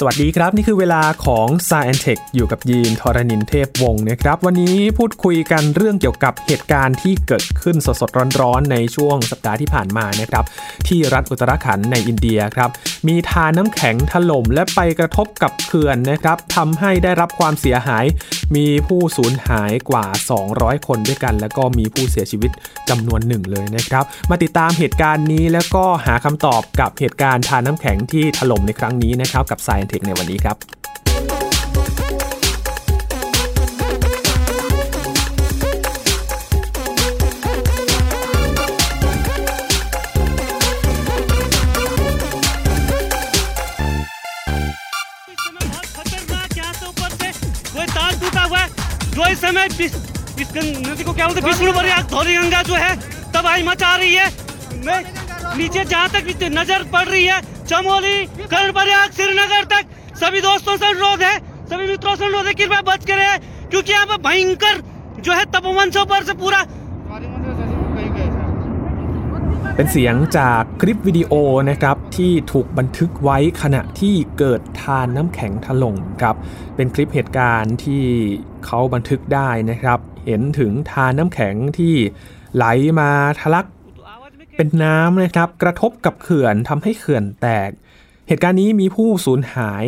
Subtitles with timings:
[0.00, 10.44] สวัสดีครับ นี่คือเวลาของ s าย e n t e ท h อยู่กับยีนทรณินเทพวงศ์นะครับ วันนี้พูดคุยกันเรื่องเกี่ยวกับเหตุการณ์ที่เกิดขึ้นสดๆร้อนๆในช่วงสัปดาห์ที่ผ่านมานะครับ
[10.88, 12.70] ที่รัฐอุตรขันในอินเดียครับ
[13.08, 18.04] มีทานน้ำแข็งถล่มและไปกระทบกับเขื่อนนะครับทำให้ได้รับความเสียหาย
[18.56, 20.06] มีผู้สูญหายกว่า
[20.46, 22.50] 200 คนด้วยกัน แล้วก็มีผู้เสียชีวิต
[22.88, 30.77] จำนวนหนึ่งเลยนะครับ มาติดตามเหตุการณ์นี้แล้วก็หาคำตอบกับเหตุการณ์ทานน้ำแข็งที่ถล่มในครั้งนี้นะครับ กับ s าย e n t e c h ในวันนี้ครับ
[49.18, 49.94] जो इस समय इस,
[50.56, 52.94] नदी को क्या बोलते विष्णु प्रयाग धौरी गंगा जो है
[53.34, 54.26] तबाही मचा रही है।
[54.84, 54.98] मैं
[55.58, 59.88] नीचे जहाँ तक नज़र पड़ रही है चमोली कर्ण प्रयाग श्रीनगर तक
[60.20, 61.34] सभी दोस्तों से अनुरोध है
[61.66, 64.82] सभी मित्रों से अनुरोध है कृपया बच कर रहे क्योंकि यहाँ पर भयंकर
[65.20, 66.62] जो है तपोवन से ऊपर से पूरा
[69.78, 71.32] เป็นเสียงจากคลิปวิดีโอ
[71.70, 76.36] นะครับที่ถูกบันทึกไว้ขณะที่เกิดทานน้ำแข็งถล่มครับ
[76.76, 78.04] เป็นคลิปเหตุการณ์ที่
[78.66, 81.94] เขาบันทึกได้นะครับ เห็นถึงทานน้ำแข็งที่
[82.54, 82.64] ไหล
[83.00, 83.66] มาทะลัก
[84.56, 87.70] เป็นน้ำนะครับกระทบกับเขื่อนทำให้เขื่อนแตก
[88.28, 89.84] เหตุการณ์นี้มีผู้สูญหาย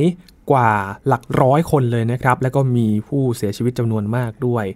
[0.51, 0.73] กว่า
[1.07, 4.67] หลักร้อยคนเลยนะครับ แล้วก็มีผู้เสียชีวิตจำนวนมากด้วย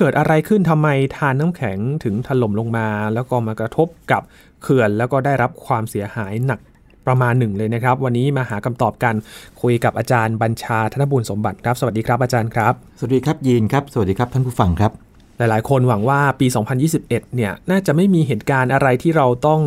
[0.00, 4.22] เกิดอะไรขึ้นทำไมทานน้ำแข็งถึงถล่มลงมา แล้วก็มากระทบกับ
[4.62, 6.60] เขื่อนแล้วก็ได้รับความเสียหายหนัก
[7.06, 9.14] ประมาณหนึ่งเลยนะครับ วันนี้มาหาคำตอบกัน
[9.62, 14.92] คุยกับอาจารย์บัญชาธนบุญสมบัติครับ สวัสดีครับอาจารย์ครับ สวัสดีครับยีนครับ สวัสดีครับท่านผู้ฟังครับ
[15.38, 16.46] หลายๆ คนหวังว่าปี
[16.90, 19.60] 2021 เนี่ย น่าจะไม่มีเหตุการณ์อะไรที่เราต้อง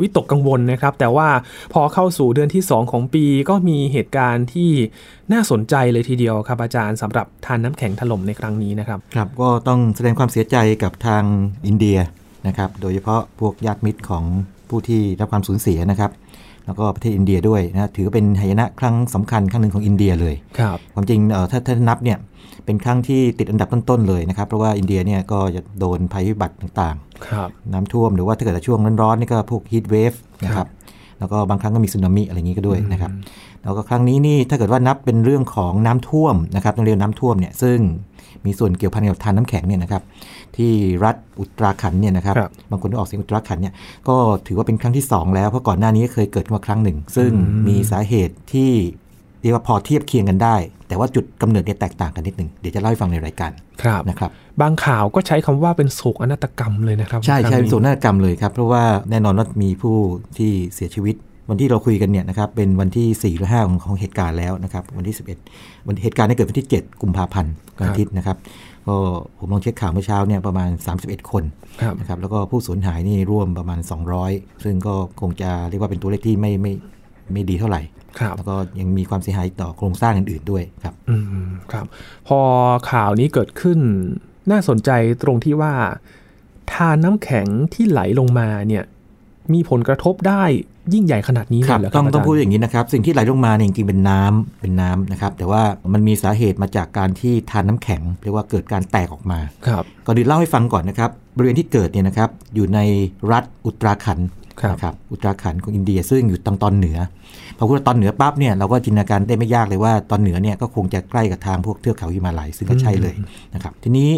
[0.00, 1.28] วิตกกังวลนะครับ แต่ว่า
[1.72, 4.70] พอเข้าสู่เดือนที่ 2 ของปีก็มีเหตุการณ์ที่
[5.32, 11.22] น่าสนใจเลยทีเดียวครับอาจารย์สำหรับทานน้ำแข็งถล่มในครั้งนี้นะครับ ครับ ก็ต้องแสดงความเสียใจกับทาง
[11.66, 11.98] อินเดีย
[12.46, 14.24] นะครับ โดยเฉพาะพวกญาติมิตรของ
[14.68, 16.10] ผู้ที่รับความสูญเสียนะครับ
[16.66, 22.18] แล้วก็ประเทศอินเดียด้วยนะถือเป็นหายนะครั้งสำคัญครั้งหนึ่งของอินเดียเลยครับความจริงเอ่อถ้าถ้านับเนี่ย
[22.64, 30.12] เป็นครั้งที่ติดอันดับต้นๆเลยนะครับ เพราะว่าอินเดียเนี่ยก็จะโดนภัยพิบัติต่างครับๆน้ำท่วมหรือว่าถ้าเกิดช่วงร้อนๆนี่ก็พวก heat wave
[30.44, 30.66] นะครับ
[31.18, 33.10] แล้วก็บางครั้งก็มีสึนามิอะไรอย่างนี้ก็ด้วยนะครับ
[33.62, 37.78] แล้วก็ครั้งนี้นี่ถ้าเกิดว่านับเป็นเรื่องของน้ำท่วมนะครับต้องเรียกน้ำท่วมเนี่ยซึ่ง
[38.46, 40.02] มีส่วนเกี่ยวพันกับทานน้ำแข็งเนี่ยนะครับ
[40.56, 40.72] ที่
[41.04, 43.74] รัฐอุตราขันธ์เนี่ยนะครับครับบางคนก็ออกเสียงอุตราขันธ์เนี่ย
[44.08, 47.30] ก็ถือว่าเป็นครั้งที่ 2 แล้วเพราะก่อนหน้านี้เคยเกิดมาครั้งหนึ่ง ซึ่ง
[47.68, 48.70] มีสาเหตุที่
[49.42, 50.56] เรียกว่าพอเทียบเคียงกันได้
[50.88, 53.50] แต่ว่าจุดกำเนิดเนี่ยแตกต่างกันนิดหนึ่งเดี๋ยวจะเล่าให้ฟังในรายการ
[53.82, 54.30] ครับนะครับ
[54.60, 59.96] บางข่าวก็ใช้คำว่าเป็นโศกอนาตกรรมเลยนะครับ ใช่ใช่ครั้งเป็นโศกนาฏกรรมเลยครับ เพราะว่าแน่นอนว่ามีผู้
[60.38, 61.16] ที่เสียชีวิต
[61.48, 65.16] วันที่เราคุยกันเนี่ยนะครับเป็นวันที่4หรือ5ของของเหตุการณ์แล้วนะครับวันที่
[65.50, 68.36] 11 วันเหตุการณ์เนี่ยเกิดวันที่ 7 กุมภาพันธ์วันอาทิตย์นะครับ
[68.88, 68.96] ก็
[69.38, 70.70] ผมลองเช็คข่าวเมื่อเช้าเนี่ยประมาณ
[71.00, 71.44] 31 คน
[71.82, 73.80] ครับนะครับแล้วก็ผู้สูญหายนี่ร่วมประมาณ
[74.20, 76.72] 200 ซึ่งก็คงจะเรียกว่าเป็นตัวเลขที่ไม่ไม่
[77.32, 77.80] ไม่ดีเท่าไหร่
[78.18, 81.86] ครับแล้วก็ยังมีความเสียหายต่อโครงสร้างอื่นๆด้วยครับอืมครับ
[82.28, 82.38] พอ
[82.90, 83.78] ข่าวนี้เกิดขึ้น
[84.50, 84.90] น่าสนใจ
[85.22, 85.72] ตรงที่ว่า
[86.72, 88.84] ทานน้ำแข็งที่ไหลลงมาเนี่ย
[89.54, 90.44] มีผลกระทบได้
[90.94, 95.62] ยิ่งใหญ่ขนาดนี้เลยเหรอครัต้บองอาต้จาองรย์พูดอย่างนี้นะครับ สิ่งที่ไหลลงมาเนี่ยจริงๆเป็นน้ำเป็นน้ำนะครับ แต่ว่า
[95.92, 102.78] มันมีสาเหตุมาจากการที่ทานน้ำแข็งเรียกว่าเกิดการแตกออกมาครับก่อนอื่นเล่าให้ฟังก่อนนะครับ บริเวณที่เกิดเนี่ยนะครับอยู่ใน
[103.32, 104.28] รัฐอุตราขันธ์
[104.60, 106.98] ครับนะครับอุตราขันธ์ของอินเดียซึ่งอยู่ทางตอนเหนือ
[107.58, 113.14] พอพูดว่าตอนเหนือปั๊บเนี่ยเราก็จินตนาการได้ไม่ยากเลยว่าตอนเหนือเนี่ยก็คงจะใกล้กับทางพวกเทือกเขาฮิมาลัยซึ่งก็ใช่เลย
[113.54, 114.10] นะครับทีนี้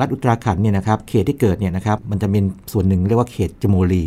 [0.00, 4.04] รัฐอุตราขันธ์เนี่ยนะครับเขตที่เกิดเนี่ยนะครับมันจะเป็นส่วนหนึ่งเรียกว่าเขตจโมลี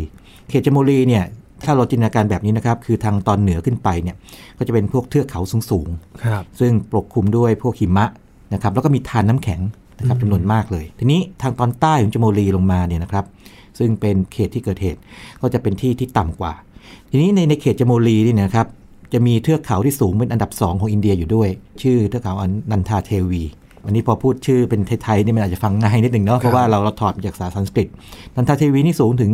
[0.50, 1.24] เขตจโมลีเนี่ย
[1.64, 4.16] ถ้าเราจินตนาการแบบนี้นะครับ คือทางตอนเหนือขึ้นไปเนี่ย
[4.58, 5.40] ก็จะเป็นพวกเทือกเขา
[5.70, 8.06] สูงๆครับซึ่งปกคลุมด้วยพวกหิมะ
[8.54, 9.60] นะครับแล้วก็มีทานน้ำแข็ง
[9.98, 13.24] นะครับจำนวนมากเลย ทีนี้ทางตอนใต้ของจโมลีลงมาเนี่ยนะครับ
[13.78, 15.00] ซึ่งเป็นเขตที่เกิดเหตุ
[15.40, 16.52] ก็จะเป็นที่ที่ต่ำกว่า
[17.10, 18.66] ทีนี้ในในเขตจโมลีนี่นะครับ
[19.12, 21.48] จะมีเทือกเขาที่สูงเป็นอันดับ 2 ของอินเดียอยู่ด้วย
[21.82, 23.42] ชื่อเทือกเขาอันนันทาเทวี
[23.86, 27.88] อันนี้พอพูดชื่อเป็นไทยๆนี่มันอาจจะฟังง่ายนิดหนึ่งเนาะเพราะว่าเราเราถอดมาจากภาษาสันสกฤต
[28.34, 29.30] นันทาเทวีนี่สูงถึง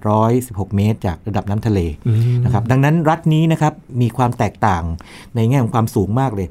[0.00, 4.82] 7,816 เมตร จากระดับน้ำทะเลอืมนะครับดังนั้นรัฐนี้นะครับมีความแตกต่าง
[5.36, 6.46] ในแง่ของความสูงมากเลย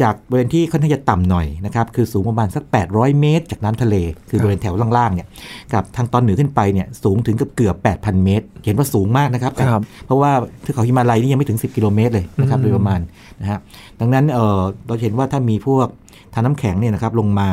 [0.00, 3.94] จากบริเวณที่ค่อนข้างจะต่ำหน่อยนะครับคือสูงประมาณสัก 800 เมตร จากน้ำทะเล
[4.30, 5.26] คือบริเวณแถวล่างๆเนี่ย
[5.72, 10.30] กับทางตอนเหนือขึ้นไปเนี่ยสูงถึงเกือบเกือบ8,000 เมตร เห็นว่าสูงมากนะครับครับเพราะว่า
[10.62, 13.00] เทือกเขาฮิมาลัยนี่ยังไม่ถึง 10 กิโลเมตรเลยนะครับโดยประมาณ
[13.40, 13.58] นะฮะ
[14.00, 15.88] ดังนั้นเออเราเห็นว่าถ้ามีพวก
[16.34, 17.50] ทานน้ำแข็งเนี่ยนะครับลงมา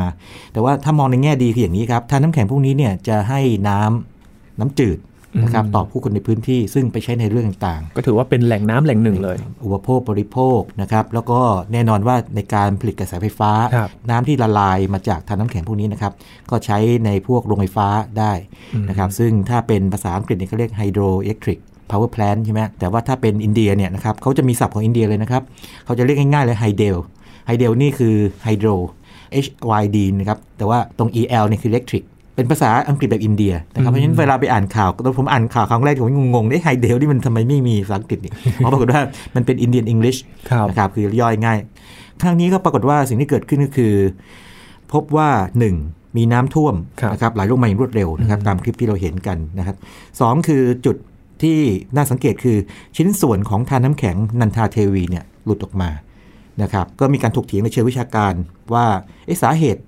[0.52, 4.98] แต่ว่าถ้ามองในแง่ดีคืออย่างนี้ครับทานน้ำแข็งพวกนี้เนี่ยจะให้น้ำน้ำจืด
[5.42, 11.40] นะครับอืมต่อผู้คนในพื้นที่ซึ่งไปใช้ในเรื่องต่างๆ ก็ถือว่าเป็นแหล่งน้ำแหล่งหนึ่งเลย อุปโภคบริโภคนะครับแล้วก็
[11.72, 16.12] แน่นอนว่าในการผลิตกระแสไฟฟ้าครับน้ำที่ละลายมาจากทานน้ำแข็งพวกนี้นะครับ
[16.50, 17.88] ก็ใช้ในพวกโรงไฟฟ้า
[18.18, 18.32] ได้
[18.88, 21.58] นะครับซึ่งถ้าเป็นภาษาอังกฤษเนี่ยเขาเรียก hydroelectric
[21.90, 25.42] power plant ใช่ไหมแต่ว่าถ้าเป็นอินเดียเนี่ยนะครับเขาจะมีศัพท์ของอินเดียเลยนะครับ
[25.84, 26.56] เขาจะเรียกง่ายๆเลย
[27.48, 28.14] hydel hydel นี่คือ
[28.46, 28.76] hydro
[29.44, 29.48] H
[29.82, 32.04] Y D นะครับ แต่ว่าตรง E L เนี่ยคือ electric
[32.34, 39.00] เป็นภาษาอังกฤษแบบอินเดียนะครับ เพราะฉะนั้นเวลาไปอ่านข่าวตอนผมอ่านข่าวครั้งแรกผมงงๆได้ไฮเดลนี่มันทำไมไม่มีภาษาอังกฤษนี่เพราะปรากฏว่า
[39.34, 40.16] มันเป็นอินเดียนอังกฤษ
[40.50, 41.58] ครับนะครับ คือย่อยง่าย
[42.22, 43.94] ครั้งนี้ก็ปรากฏว่าสิ่งที่เกิดขึ้นก็คือ
[44.92, 45.30] พบว่า
[45.72, 46.16] 1.
[46.16, 49.76] มีน้ำท่วมครับนะครับไหลลงมาอย่างรวดเร็วนะครับตามคลิปที่เราเห็นกันนะครับ
[50.20, 50.96] สองคือจุด
[51.42, 51.58] ที่
[51.96, 52.56] น่าสังเกตคือ
[52.96, 55.90] ชิ้นส่วนของทานน้ำแข็งนันทาเทวีเนี่ยหลุดออกมา
[56.62, 58.32] นะครับก็มีการถกเถียงในเชิงวิชาการ
[58.74, 58.86] ว่า
[59.26, 59.82] เอ๊ะสาเหตุ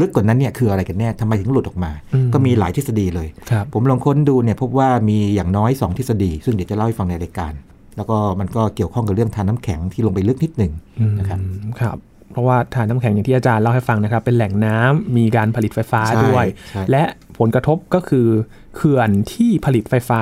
[0.00, 7.52] ลึกกว่านั้นเนี่ยคืออะไรกันแน่ทำไมถึงหลุดออกมาอืมก็มีหลายทฤษฎีเลยครับผมลองค้นดูเนี่ยพบว่ามีอย่างน้อย 2 ทฤษฎี ซึ่งเดี๋ยวจะเล่าให้ฟังในรายการ
[7.96, 10.72] แล้วก็มันก็เกี่ยวข้องกับเรื่องทานน้ำแข็งที่ลงไปลึกนิดหนึ่ง
[11.18, 11.96] นะครับอืมครับ
[12.32, 17.02] เพราะว่าทานน้ำแข็งอย่างที่อาจารย์เล่าให้ฟังนะครับ เป็นแหล่งน้ำมีการผลิตไฟฟ้าใช่ด้วยใช่และ
[17.38, 18.26] ผลกระทบก็คือ
[18.76, 20.20] เขื่อนที่ผลิตไฟฟ้า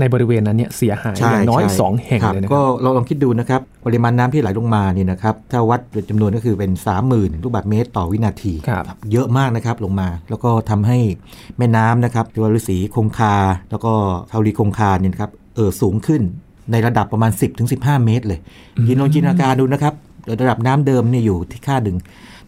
[0.00, 6.70] ในบริเวณนั้นเนี่ยเสียหายอย่างน้อยใช่สองแห่งครับเลยนะคก็รับเราลองคิดดูนะครับ ปริมาณน้ำที่ไหลลงมานี่นะครับถ้าวัดเป็นจำนวนก็คือเป็น
[7.08, 10.98] 30,000 ลูกบาศก์เมตรต่อวินาทีครับเยอะมากนะครับลงมา แล้วก็ทำให้
[11.58, 13.36] แม่น้ำนะครับตัวฤาษีคงคา
[13.70, 13.92] แล้วก็
[14.28, 16.22] เทารีคงคาเนี่ยนะครับเออสูงขึ้น
[16.72, 17.30] ในระดับประมาณ
[17.68, 18.40] 10-15 เมตร เลย
[18.88, 19.94] ยินลองจินตนาการดูนะครับ
[20.42, 21.96] ระดับน้ำเดิมเนี่ยอยู่ที่ค่าดึง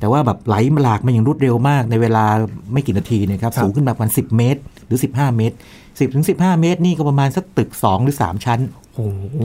[0.01, 2.25] แต่ว่าแบบไหลหลากมาอย่างรวดเร็วมากในเวลา
[2.73, 5.57] ไม่กี่นาทีเนยครับครับสูงขึ้นมาประมาณ10 เมตร หรือ 15 เมตร
[5.97, 8.61] 10ถึง15 เมตรนี่ก็ประมาณสักตึก 2 หรือ 3 ชั้น
[8.95, 9.37] โอ้โห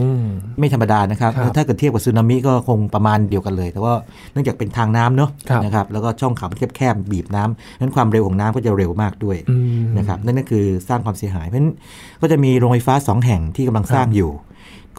[0.58, 3.94] ไม่ธรรมดานะครับครับถ้าเกิดเทียบกับสึนามิก็คงประมาณเดียวกันเลย แต่ว่า
[4.32, 11.74] เนื่องจากเป็นทางน้ำเนาะครับนะครับ แล้วก็ช่องเขาแคบๆบีบน้ำนั้นความเร็วของน้ำก็จะเร็วมากด้วยอืมนะครับ นั่นก็คือสร้างความเสียหาย เพราะฉะนั้น
[12.20, 14.30] ก็จะมีโรงไฟฟ้า 2 แห่งที่กำลังสร้างอยู่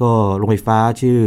[0.02, 1.20] ก็โรงไฟฟ้าชื่อ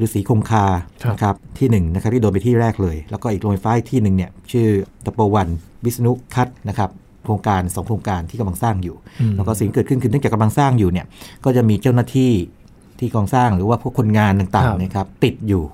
[0.00, 0.66] ฤาษีคงคา
[1.02, 4.68] ครับนะครับที่หนึ่งนะครับที่โดนไปที่แรกเลย แล้วก็อีกโรงไฟฟ้าอีกที่หนึ่งเนี่ยชื่อ
[5.04, 5.48] ตะโปวัน
[5.84, 6.90] วิษณุคัตนะครับ
[7.24, 11.06] โครงการสองโครงการที่กำลังสร้างอยู่อืมแล้วก็สิ่งที่เกิดขึ้นคือเนื่องจากกำลังสร้างอยู่เนี่ย
[11.44, 12.32] ก็จะมีเจ้าหน้าที่
[12.98, 15.64] ที่กองสร้างหรือว่าพวกคนงานต่างครับๆนะครับติดอยู่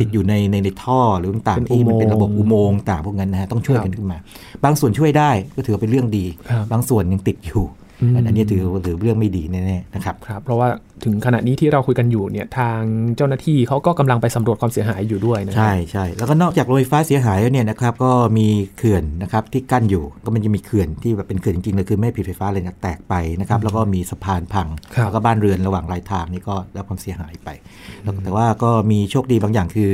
[0.00, 4.18] ติดอยู่ในในในท่อหรือต่างเป็นๆที่มันเป็นระบบอุอุโมโมงค์งค์ต่างพวกนั้นนะฮะต้องช่วยครับกันขึ้นมา
[4.64, 7.64] บางส่วนช่วยได้ก็ถือว่าเป็นเรื่องดีครับบางส่วนยังติดอยู่
[8.00, 10.68] อืมอันนี้ถือว่าถือเรื่องไม่ดีแน่ๆนะครับครับ เพราะว่า
[11.04, 12.80] ถึงขณะนี้ที่เราคุยกันอยู่เนี่ยทาง
[13.16, 18.46] เจ้าหน้าที่เขาก็กำลังไปสำรวจความเสียหายอยู่ด้วยนะครัใช่ใช่แล้วก็นอกจากโรงไฟฟ้าเสียหายแล้วเนี่ยนะครับก็มี
[18.76, 27.48] เขื่อนนะครับที่กั้นอยู่ก็มันจะมีเขื่อนที่แบบเป็นเขื่อนจริงๆเลยคือไม่ผลิตไฟฟ้าเลยนะแตกไปนะครับแล้วก็มีสะพานพังครับแล้วก็บ้านเรือนระหว่างรายทางนี่ก็ได้รับความเสียหายไป
[28.02, 29.92] แล้วแต่ว่าก็มีโชคดีบางอย่างคือ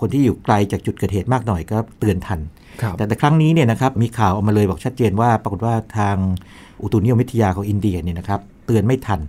[0.00, 2.40] คนที่อยู่ไกลจากจุดเกิดเหตุมากหน่อยก็เตือนทัน
[2.82, 6.16] ครับแต่แต่ครั้งนี้เนี่ยนะครับมีข่าวออกมาเลยบอกชัดเจนว่าปรากฏว่าทาง
[6.84, 9.20] อุตุนิยมวิทยาของอินเดียเนี่ยนะครับเตือนไม่ทัน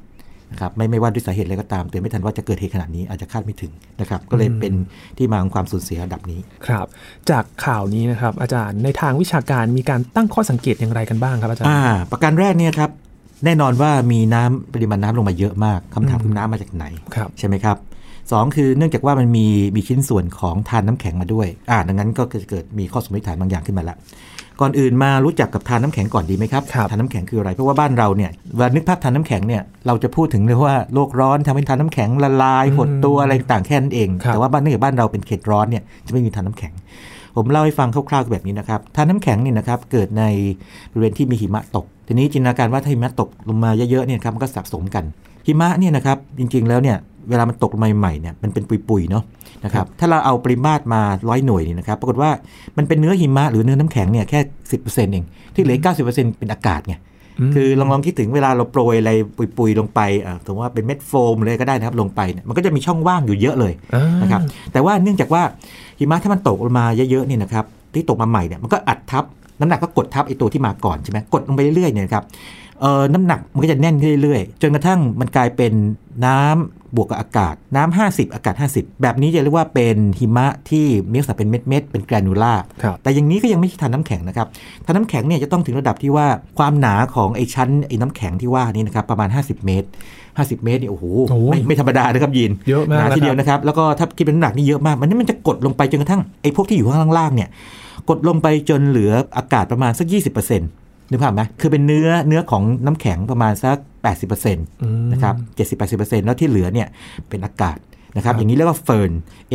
[0.52, 4.74] นะครับไม่ไม่ว่าด้วยสาเหตุอะไรก็ตามเตือนไม่ทันว่าจะเกิดเหตุขนาดนี้อาจจะคาดไม่ถึงนะครับ ก็เลยเป็น
[5.18, 6.86] ที่มาของความสูญเสียระดับนี้ครับ
[7.30, 11.82] จากข่าวนี้นะครับ อาจารย์ในทางวิชาการมีการตั้งข้อสังเกตอย่างไรกันบ้างครับอาจารย์อ่า
[12.12, 12.90] ประการแรกเนี่ยครับ
[13.46, 16.86] แน่นอนว่ามีน้ำปริมาณน้ำลงมาเยอะมากคำถามคือน้ำมาจากไหน
[17.16, 17.78] ครับใช่ไหมครับ
[18.32, 23.96] สองคือเนื่องจากว่ามันมีมีชิ้นส่วนของทานน้ำแข็งมาด้วยอ่าดังนั้นก็จะเกิดมีข้อสมมติฐานบางอย่างขึ้นมาละ
[24.62, 36.74] ก่อนอื่นมารู้จักกับทานน้ำแข็งก่อนดีไหมครับครับทานน้ำแข็งคืออะไร เพราะว่าบ้านเราเนี่ยเวลานึกภาพทานน้ำแข็งเนี่ยเราจะพูดถึงเลยว่าโลกร้อนทำให้ทานน้ำแข็งละลายหดตัวอะไรต่างๆแค่นั้นเองครับแต่ว่าบ้านเนื่องจากบ้านเราเป็นเขตร้อนเนี่ยจะไม่มีทานน้ำแข็ง
[37.36, 40.24] ผมเล่าให้ฟังคร่าวๆแบบนี้นะครับทานน้ำแข็งนี่นะครับเกิดใน
[40.92, 45.04] บริเวณที่มีหิมะตก ทีนี้จินตนาการว่าถ้าหิมะตกลงมาเยอะๆเนี่ยครับมันก็สะสมกัน
[45.48, 46.98] หิมะเนี่ยนะครับจริงๆแล้วเนี่ย
[47.30, 49.24] เวลามันตกลงมาใหม่ๆเนี่ยมันเป็นปุยๆเนาะ
[49.66, 52.32] นะครับถ้าเราเอาปริมาตรมาร้อยหน่วยนี่นะครับปรากฏว่า
[52.78, 54.40] มันเป็นเนื้อหิมะหรือเนื้อน้ำแข็งเนี่ยแค่
[54.72, 54.78] สิ
[55.12, 55.24] เอง
[55.54, 56.02] ที่เหลือเก้าสิ
[56.40, 56.96] เป็นอากาศไง
[57.48, 59.12] มคือลองลองคิดถึงเวลาเราโปรยอะไร
[59.58, 65.44] ปุยๆลงไปอ่าสมมติว่าเป็นเม็ดโฟมเลยก็ได้นะครับลงไปเนี่ยมันก็จะมีช่องว่างอยู่เยอะเลยอ่านะครับแต่ว่าเนื่องจากว่า
[66.00, 69.24] หิมะถ้ามันตกลงมาเยอะๆเนี่ยนะครับที่ตกมาใหม่เนี่ยมันก็อัดทับ
[69.60, 72.24] น้ำหนักก็กดทับไอตัวที่มาก่อนใช่ไหมกดลงไปเรื่อยๆเนี่ยนะครับ
[72.82, 75.74] เอ่อน้ำหนักมันก็จะแน่นขึ้นเรื่อยๆ จนกระทั่งมันกลายเป็น
[76.26, 84.48] น้ำบวกกับอากาศน้ำ50 อากาศ 50 แบบนี้จะเรียกว่าเป็นหิมะที่มีลักษณะเป็นเม็ดๆเป็นแกรนูล่าครับแต่อย่างนี้ก็ยังไม่ใช่ทานน้ำแข็งนะครับ
[84.86, 89.88] ทานน้ำแข็งเนี่ยจะต้องถึงระดับที่ว่าความหนาของไอ้ชั้นไอ้น้ำแข็งที่ว่านี่นะครับประมาณ 50 เมตร
[90.26, 97.50] 50 เมตรเนี่ยโอ้โหโอ้โหไม่ไม่ธรรมดานะครับยินเยอะมากหนาทีเดียวนะครับนะครับแล้วก็ถ้าคิดเป็นน้ำหนักนี่เยอะมาก มันนี่มันจะกดลงไปจนกระทั่งไอ้พวกที่อยู่ข้างล่างๆเนี่ย
[98.10, 103.78] กดลงไปจนเหลืออากาศประมาณสัก 20%นึกภาพไหมคือเป็นเนื้อเนื้อของน้ำแข็งประมาณสัก
[104.16, 105.36] 80%นะครับ
[105.78, 106.88] 70-80%แล้วที่เหลือเนี่ย
[107.30, 107.78] เป็นอากาศ
[108.16, 109.12] นะครับครับอย่างนี้เรียกว่าเฟิร์น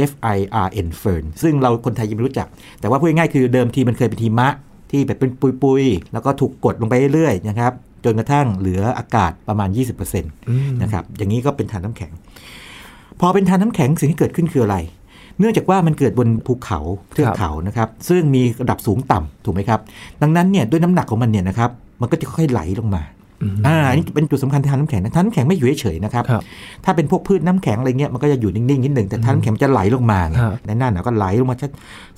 [0.08, 2.46] F I R N เฟิร์นซึ่งเราคนไทยยังไม่รู้จัก
[2.80, 4.48] แต่ว่าพูดง่ายๆคือเดิมทีมันเคยเป็นหิมะ
[4.90, 5.30] ที่แบบเป็น
[5.62, 7.72] ปุยๆ แล้วก็ถูกกดลงไปเรื่อยๆนะครับ
[8.04, 10.24] จนกระทั่งเหลืออากาศประมาณ 20%ม
[10.82, 12.12] นะครับอย่างนี้ก็เป็นทานน้ำแข็ง
[13.20, 14.76] พอเป็นทานน้ำแข็งสิ่งที่เกิดขึ้นคืออะไร
[15.40, 16.78] เนื่องจากว่ามันเกิดบนภูเขา
[17.14, 19.80] เทือกเขานะครับ ซึ่งมีระดับสูงต่ำถูกไหมครับ
[20.22, 21.70] ดังนั้นเนี่ยด้วยน้ำหนักของมันเนี่ยนะครับ
[22.00, 23.02] มันก็จะค่อยๆไหลลงมา
[23.42, 26.42] อืมอ่าอันนี้เป็นจุดสำคัญทานน้ำแข็งนะทานน้ำแข็งไม่อยู่เฉยๆนะครับครับ
[26.84, 31.68] ถ้าเป็นพวกพืชน้ำแข็งอะไรเงี้ยมันก็จะอยู่นิ่งๆนิดหนึ่งแต่ทานน้ำแข็งมันจะไหลลงมาไงครับในหน้าหนาวก็ไหลลงมาช้า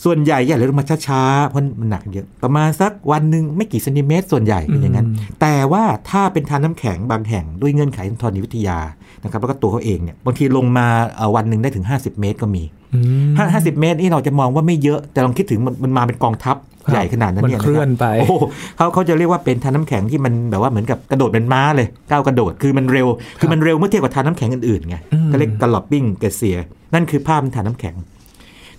[0.05, 8.79] ส่วนใหญ่จะไหลลงมาช้าๆเพราะมันหนักเยอะประมาณสักวันหนึ่งไม่กี่เซนติเมตร ส่วนใหญ่เป็นอย่างนั้นอืมแต่ว่าถ้าเป็นทานน้ำแข็งบางแห่งด้วยเงื่อนไขทางธรณีวิทยา
[9.25, 10.87] นะครับแล้วก็ตัวเขาเองเนี่ยบางทีลงมา
[11.17, 12.63] เอ่อวันหนึ่งได้ถึง 50 เมตรก็มี
[12.95, 12.99] อื
[13.31, 18.45] มห้าสิบเมตรนี่เราจะมองว่าไม่เยอะ แต่ลองคิดถึงมันมันมาเป็นกองทัพครับใหญ่ขนาดนั้นเนี่ยมันเคลื่อนไปะครับโอ้โห
[18.77, 23.07] เขาเขาจะเรียกว่าเป็นทานน้ำแข็งที่มันแบบว่าเหมือนกับกระโดดเป็นม้าเลยก้าวกระโดดคือมันเร็ว
[23.41, 26.59] คือมันเร็วเมื่อเทียบกับทานน้ำแข็งอื่นๆไงอืมก็เรียกกระหลอบบิ้งเกเซีย
[26.95, 27.95] นั่นคือภาพทานน้ำแข็ง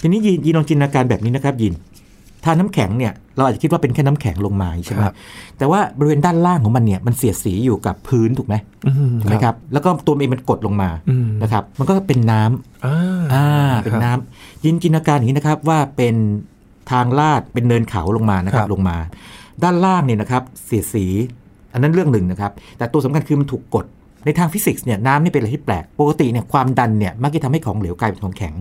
[0.01, 1.73] ทีนี้ยีนยีนลองจินตนาการแบบนี้นะครับยิน
[2.43, 5.15] ทานน้ำแข็งเนี่ยเราอาจจะคิดว่าเป็นแค่น้ำแข็งลงมาใช่ไหมครับ
[5.57, 8.55] แต่ว่าบริเวณด้านล่างของมันเนี่ยมันเสียดสีอยู่กับพื้นถูกไหม
[8.87, 13.47] อืมถูกไหมครับแล้วก็ตัวมันเองมันกดลงมาอืมนะครับมันก็เป็นน้ำอ่าอ่า
[13.83, 16.15] เป็นน้ำยินจินตนาการอย่างนี้นะครับว่าเป็น
[16.91, 18.97] ทางลาดเป็นเนินเขาลงมานะครับลงมา
[19.63, 21.05] ด้านล่างเนี่ยนะครับเสียดสี
[21.73, 23.85] อันนั้นเรื่องหนึ่งนะครับ แต่ตัวสำคัญคือมันถูกกด
[24.25, 28.53] ในทางฟิสิกส์เนี่ยน้ำนี่เป็นอะไรที่แปลก ปกติเนี่ยความดันเนี่ยมักจะทำให้ของเหลวกลายเป็นของแข็ง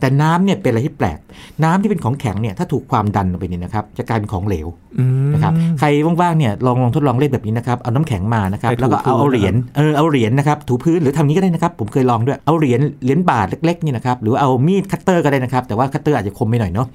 [0.00, 1.18] แต่น้ำเนี่ยเป็นอะไรที่แปลก
[1.64, 4.66] น้ำที่เป็นของแข็งเนี่ยถ้าถูกความดันลงไปเนี่ยนะครับจะกลายเป็นของเหลว
[4.98, 5.86] อืมนะครับใคร
[6.20, 16.86] ว่างๆเนี่ยลองลองทดลองเล่นแบบนี้นะครับเอาน้ำแข็งมานะครับไปถูแล้วก็เอาพื้นเอาเหรียญเออเอาเหรียญนะครับถูพื้นหรือทำนี้ก็ได้นะครับ ผมเคยลองด้วยเอาเหรียญเหรียญบาทเล็กๆนี่นะครับหรือเอามีดคัตเตอร์ก็ได้นะครับ แต่ว่าคัตเตอร์อาจจะคมไปหน่อยเนาะ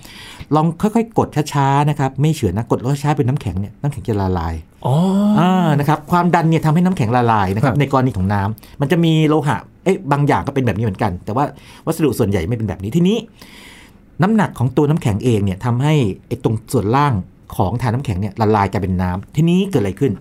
[0.56, 4.54] ลองค่อยๆ กดช้าๆนะครับไม่เฉือนนะกดแล้วช้าๆเป็นน้ำแข็งเนี่ยน้ำแข็งจะละลาย
[4.86, 4.96] อ๋อ
[5.40, 11.44] อ่านะครับความดันเนี่ยทำให้น้ำแข็งละลายนะครับครับในกรณีของน้ำมันจะมีโลหะเอ๊ะบางอย่างก็เป็นแบบนี้เหมือนกัน แต่ว่า
[11.86, 13.18] วัสดุส่วนใหญ่ไม่เป็นแบบนี้ทีนี้
[14.22, 15.94] น้ำหนักของตัวน้ำแข็งเองเนี่ยทำให้
[16.28, 17.14] ไอ้ตรงส่วนล่าง
[17.56, 20.12] ของทานน้ำแข็งเนี่ยละลายกลายเป็นน้ำทีนี้เกิดอะไรขึ้น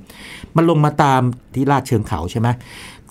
[0.57, 1.21] มันลงมาตาม
[1.55, 2.49] ที่ลาดเชิงเขาใช่ไหม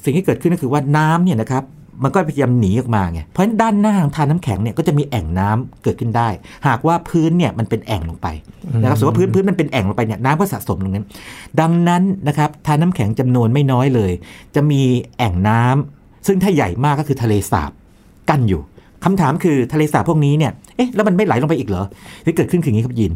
[0.03, 1.63] สิ่งที่เกิดขึ้นก็คือว่าน้ำเนี่ยนะครับ
[2.03, 6.29] มันก็พยายามหนีออกมาไง เพราะฉะนั้นด้านหน้าของทานน้ำแข็งเนี่ยก็จะมีแอ่งน้ำเกิดขึ้นได้
[6.67, 8.27] หากว่าพื้นเนี่ยมันเป็นแอ่งลงไป
[8.81, 11.05] นะครับสมมติว่าพื้นพื้นมันเป็นแอ่งลงไปเนี่ยน้ำก็สะสมลงนั้น
[11.61, 14.11] ดังนั้นนะครับทานน้ำแข็งจำนวนไม่น้อยเลย
[14.55, 14.81] จะมี
[15.17, 17.71] แอ่งน้ำซึ่งถ้าใหญ่มากก็คือทะเลสาบ
[18.29, 18.61] กั้นอยู่
[19.03, 21.85] คำถามคือทะเลสาบพวกนี้เนี่ยเอ๊ะแล้วมันไม่ไหลลงไปอีกเหรอ
[22.25, 23.11] ที่เกิดขึ้นคืออย่างนี้ครับยิน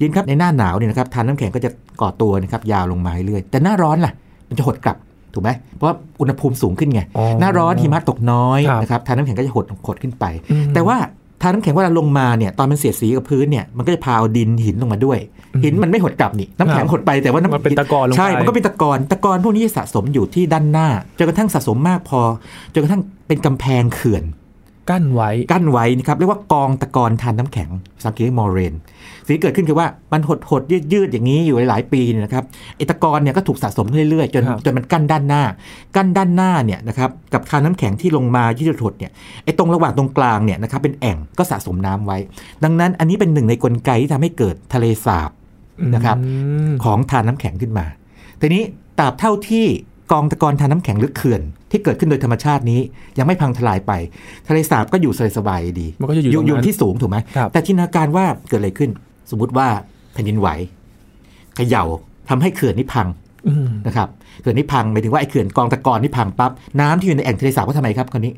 [0.00, 4.12] ยินครับในหน้าหนาวเนี่ยนะครับทานน้ำแข็งก็จะก่อตัวนะครับยาวลงมาเรื่อยๆแต่หน้าร้อนล่ะ
[4.48, 4.96] มันจะหดกลับ
[5.34, 10.96] ถูกไหมเพราะว่าอุณหภูมิสูงขึ้นไงอ๋อหน้าร้อนหิมะตกน้อยครับนะครับทานน้ำแข็งก็จะหดหดขึ้นไปอืมแต่ว่า
[11.42, 15.18] ทานน้ำแข็งเวลาลงมาเนี่ยตอนมันเสียดสีกับพื้นเนี่ยมันก็จะพาเอาดินหินลงมาด้วย
[15.64, 22.20] หินมันไม่หดกลับนี่น้ำแข็งครับหดไปแต่ว่าน้ำมันเป็นตะกอนลงไปใช่ มันก็เป็นตะกอนตะกอนพวกนี้จะสะสมอยู่ที่ด้านหน้าจนกระทั่งสะสมมากพอ
[22.72, 24.24] จนกระทั่งเป็นกำแพงเขื่อน
[24.90, 28.74] กั้นไว้กั้นไว้นะครับเรียกว่ากองตะกอนทานน้ำแข็งภาษาอังกฤษมอร์เรน
[29.24, 32.44] สิ่งที่เกิดขึ้นคือว่ามันหดหดยืดยืดๆอย่างนี้อยู่หลายๆปีเนี่ยนะครับ
[32.76, 35.42] ไอตะกอนเนี่ยก็ถูกสะสมเรื่อยๆจนครับจนมันกั้นด้านหน้า
[35.96, 39.12] กั้นด้านหน้าเนี่ยนะครับกับทานน้ำแข็งที่ลงมายืดหดเนี่ย
[39.44, 42.18] ไอตรงระหว่างตรงกลางเนี่ยนะครับเป็นแอ่งก็สะสมน้ำไว้
[42.64, 45.30] ดังนั้นอันนี้เป็นหนึ่งในกลไกที่ทำให้เกิดทะเลสาบ
[45.94, 46.30] นะครับอื
[46.70, 47.86] มของทานน้ำแข็งขึ้นมา
[48.40, 48.62] ทีนี้
[48.98, 49.66] ตราบเท่าที่
[50.12, 52.80] กองตะกอนทานน้ำแข็งหรือเขื่อน ที่เกิดขึ้นโดยธรรมชาตินี้
[53.18, 53.92] ยังไม่พังทลายไป
[54.48, 58.90] ทะเลสาบก็อยู่สบายๆดีมันก็จะอยู่ตรงอยู่นั้นที่สูงถูกไหมครับแต่จินตนาการว่าเกิดอะไรขึ้น
[59.30, 59.68] สมมุติว่า
[60.12, 60.48] แผ่นดินไหว
[61.56, 61.84] เขย่า
[62.28, 63.06] ทำให้เขื่อนนี้พัง
[63.48, 64.08] อืมนะครับ
[64.40, 66.50] เขื่อนนี้พังหมายถึงว่าไอ้เขื่อนกองตะกอนที่พังปั๊บ
[66.80, 68.32] น้ำที่อยู่ในแอ่งทะเลสาบก็ทำไมครับคราวนี้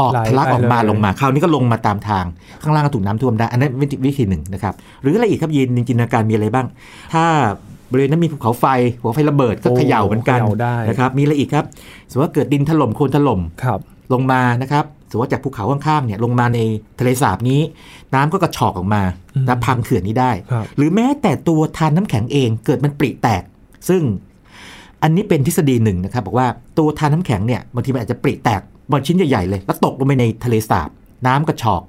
[0.00, 2.24] ออกไหลทะลักออกมาไปเลยลงมาคราวนี้ก็ลงมาตามทาง
[2.62, 6.66] ข้างล่างก็ถูกน้ำท่วมได้ อันนั้นวิธีวิธีหนึ่งนะครับ หรืออะไรอีกครับยินจินตนาการมีอะไรบ้าง
[7.12, 7.24] ถ้า
[7.90, 8.66] บริเวณนั้นมีภูเขาไฟ
[9.02, 11.64] หัวไฟระเบิดก็โอ้เขย่าเหมือนกันเขย่าได้นะครับมีอะไรอีกครับ
[12.10, 13.80] สมมติว่าเกิดดินถล่มโคลนถล่มครับ
[14.12, 16.58] ลงมานะครับสมมติว่าจากภูเขาข้างๆเนี่ยลงมาใน
[16.98, 17.60] ทะเลสาบนี้
[18.14, 19.02] น้ำก็กระชอกออกมา
[19.34, 23.42] อืมแล้วพังเขื่อนนี้ได้ครับหรือแม้แต่ตัวทานน้ำแข็งเองเกิดมันปริแตก
[23.88, 24.02] ซึ่ง
[25.02, 30.88] อันนี้เป็นทฤษฎีหนึ่งนะครับบอกว่าตัวทานน้ำแข็งเนี่ยบางทีมันอาจจะปริแตกบางชิ้นใหญ่ๆเลยแล้วตกลงไปในทะเลสาบ
[31.26, 31.82] น้ำกระชอก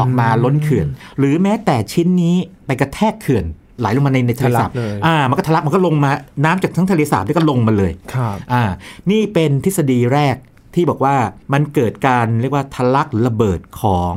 [0.00, 0.86] ออกมาอืมล้นเขื่อน
[1.18, 3.44] หรือแม้แต่ชิ้นนี้ไปกระแทกเขื่อน
[3.80, 6.10] ไหลลงมาในในทะเลสาบทะลักเลยอ่ามันก็ทะลักมันก็ลงมา
[6.44, 8.62] น้ำจากทั้งทะเลสาบนี่ก็ลงมาเลยครับอ่า
[9.10, 10.36] นี่เป็นทฤษฎีแรก
[10.74, 11.14] ที่บอกว่า
[11.52, 14.14] มันเกิดการเรียกว่าทะลักหรือระเบิดของ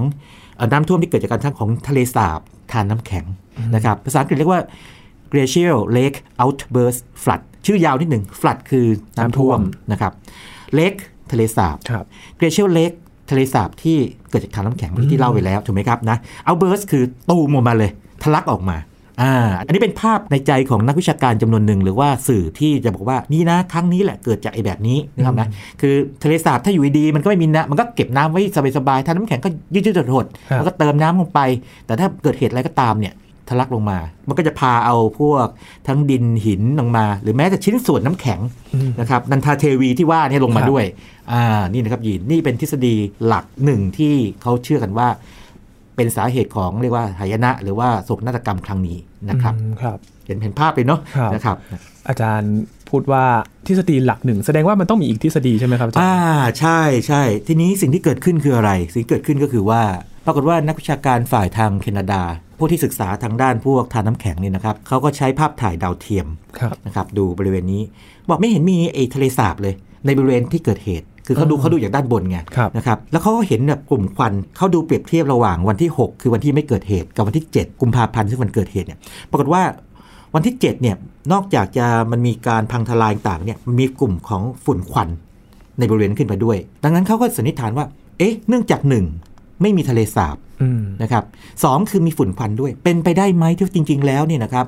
[0.55, 2.39] เอ่อน้ำท่วมที่เกิดจากการทั้งของทะเลสาบ
[2.71, 3.25] ทานน้ำแข็ง
[3.75, 4.61] นะครับภาษาอังกฤษเรียกว่า
[5.31, 8.87] glacial lake outburst flood ชื่อยาวนิดหนึ่ง flood คือ
[9.17, 10.11] น้ำท่วมน้ำท่วมนะครับ
[10.79, 10.99] lake
[11.31, 12.05] ทะเลสาบครับ
[12.39, 12.95] glacial lake
[13.29, 13.97] ทะเลสาบที่
[14.29, 17.91] เกิดจากทานน้ำแข็งที่เล่าไปแล้ว ถูกไหมครับนะ outburst คือตูมออกมาเลย
[18.23, 18.77] ทะลักออกมา
[19.21, 19.33] อ่า
[19.65, 25.47] อันนี้เป็นภาพในใจของนักวิชาการจำนวนหนึ่งหรือว่าสื่อที่จะบอกว่านี่นะครั้งนี้แหละเกิดจากไอ้แบบนี้นะครับนะ
[25.81, 25.93] คือ
[26.23, 28.41] ทะเลสาบถ้าอยู่ดีๆมันก็ไม่มีนะมันก็เก็บน้ำไว้
[28.77, 31.39] สบายๆทานน้ำแข็งก็ยืดๆหดครับๆแล้วก็เติมน้ำลงไป
[31.85, 33.13] แต่ถ้าเกิดเหตุอะไรก็ตามเนี่ย
[33.49, 33.97] ทะลักลงมา
[34.27, 35.47] มันก็จะพาเอาพวก
[35.87, 38.39] ทั้งดินหินลงมา หรือแม้แต่ชิ้นส่วนน้ำแข็ง
[38.73, 40.85] อืมนะครับนันทาเทวีที่ว่าเนี่ยลงมาครับด้วย
[41.31, 41.43] อ่า
[41.73, 42.95] นี่นะครับยีนนี่เป็นทฤษฎี
[43.25, 45.07] หลักหนึ่งที่เขาเชื่อกันว่า
[45.97, 48.97] เป็นสาเหตุของเรียกว่าหายนะ หรือว่าโศกนาฏกรรมครั้งนี้
[49.29, 51.57] นะครับอืมครับเห็นเห็นภาพเลยเนาะครับนะครับ
[52.07, 52.53] อาจารย์
[52.89, 53.23] พูดว่า
[53.67, 56.15] ทฤษฎีหลักหนึ่ง แสดงว่ามันต้องมีอีกทฤษฎีใช่ไหมครับอาจารย์อ่า
[56.59, 59.81] ใช่ใช่ทีนี้สิ่งที่เกิดขึ้นคืออะไร สิ่งที่เกิดขึ้นก็คือว่า
[60.25, 62.21] ปรากฏว่านักวิชาการฝ่ายทางแคนาดา
[62.57, 66.27] ผู้ที่ศึกษาทางด้านพวกทานน้ำแข็งเนี่ยนะครับเขาก็ใช้ภาพถ่ายดาวเทียม
[66.59, 67.81] ครับนะครับ ดูบริเวณนี้
[68.29, 69.73] บอกไม่เห็นมีไอ้ทะเลสาบเลย
[70.05, 79.61] ในบริเวณที่เกิดเหตุ คือเขาดูอ๋อเขาดูจากด้านบนไงครับนะครับแล้วเขาก็เห็นแบบกลุ่มควันเขาดูเปรียบเทียบระหว่างวันที่ 6 คือวันที่ไม่เกิดเหตุกับวันที่ 7 กุมภาพันธ์ซึ่งวันเกิดเหตุเนี่ยปรากฏว่า
[80.33, 80.95] วันที่ 7 เนี่ย
[81.31, 85.09] นอกจากจะมันมีการพังทลายต่างเนี่ยมันมีกลุ่มของฝุ่นควัน
[85.79, 87.85] ในบริเวณขึ้นไปด้วย ดังนั้นเขาก็สันนิษฐานว่า
[88.17, 89.05] เอ๊ะ เนื่องจากหนึ่ง
[89.61, 91.23] ไม่มีทะเลสาบอืมนะครับ
[91.63, 94.65] สองคือมีฝุ่นควันด้วย เป็นไปได้ไหมที่จริง ๆ แล้วเนี่ยนะครับ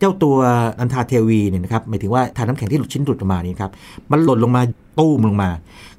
[0.00, 0.36] เจ้าตัว
[0.80, 3.70] อันทาเทวีเนี่ยนะครับหมายถึงว่าทานน้ำแข็งที่หลุดชิ้นหลุดออกมานี่ครับ
[4.10, 4.62] มันหล่นลงมา
[4.98, 5.50] ตู้มลงมา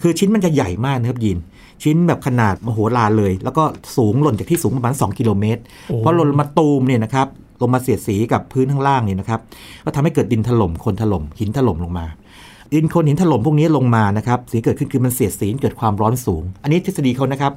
[0.01, 1.37] คือชิ้นมันจะใหญ่มากนะครับยิน
[1.83, 3.63] ชิ้นแบบขนาดมโหฬารเลย แล้วก็
[3.97, 7.27] สูงหล่นจากที่สูงประมาณ 2 กิโลเมตรโอ้พอหล่นลงมาตูมเนี่ยนะครับ
[7.61, 9.39] ลงมาเสียดสีกับพื้นข้างล่างเนี่ยนะครับ
[9.85, 12.05] ก็ทำให้เกิดดินถล่มคนถล่มหินถล่มลงมา
[12.73, 17.53] ดินโคลนหินถล่มพวกนี้ลงมานะครับสิ่งที่เกิดขึ้นคือมันเสียดสีเกิดความร้อนสูง อันนี้ทฤษฎีเขานะครับ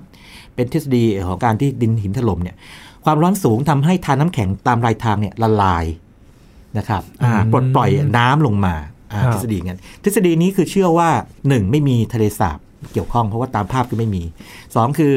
[0.55, 2.57] เป็นทฤษฎีของการที่ดินหินถล่มเนี่ย
[3.05, 5.85] ความร้อนสูงทำให้ทานน้ำแข็งตามรายทางเนี่ยละลาย
[6.79, 8.75] นะครับอ่าอืมปลดปล่อยน้ำลงมา
[9.13, 11.11] อ่าครับทฤษฎีงั้นทฤษฎีนี้คือเชื่อว่า
[11.43, 12.59] 1 ไม่มีทะเลสาบ
[12.93, 14.23] เกี่ยวข้องเพราะว่าตามภาพคือไม่มี
[14.65, 15.15] 2 คือ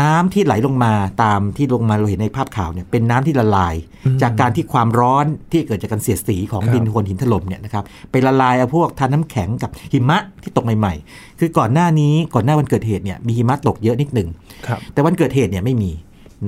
[0.00, 0.92] น้ำที่ไหลลงมา
[1.22, 3.74] ตามที่ลงมาเราเห็นในภาพข่าวเนี่ยเป็นน้ำที่ละลาย
[4.06, 14.28] อืมจากการที่ความร้อนที่เกิดจากการเสียดสีของครับดินโคลนหินถล่มเนี่ยนะครับไปละลายเอาพวกทานน้ำแข็งกับหิมะที่ตกใหม่ ๆ คือก่อนหน้านี้ก่อนหน้าวันเกิดเหตุเนี่ยมีหิมะตกเยอะนิดหนึ่ง
[14.66, 15.90] ครับแต่วันเกิดเหตุเนี่ยไม่มี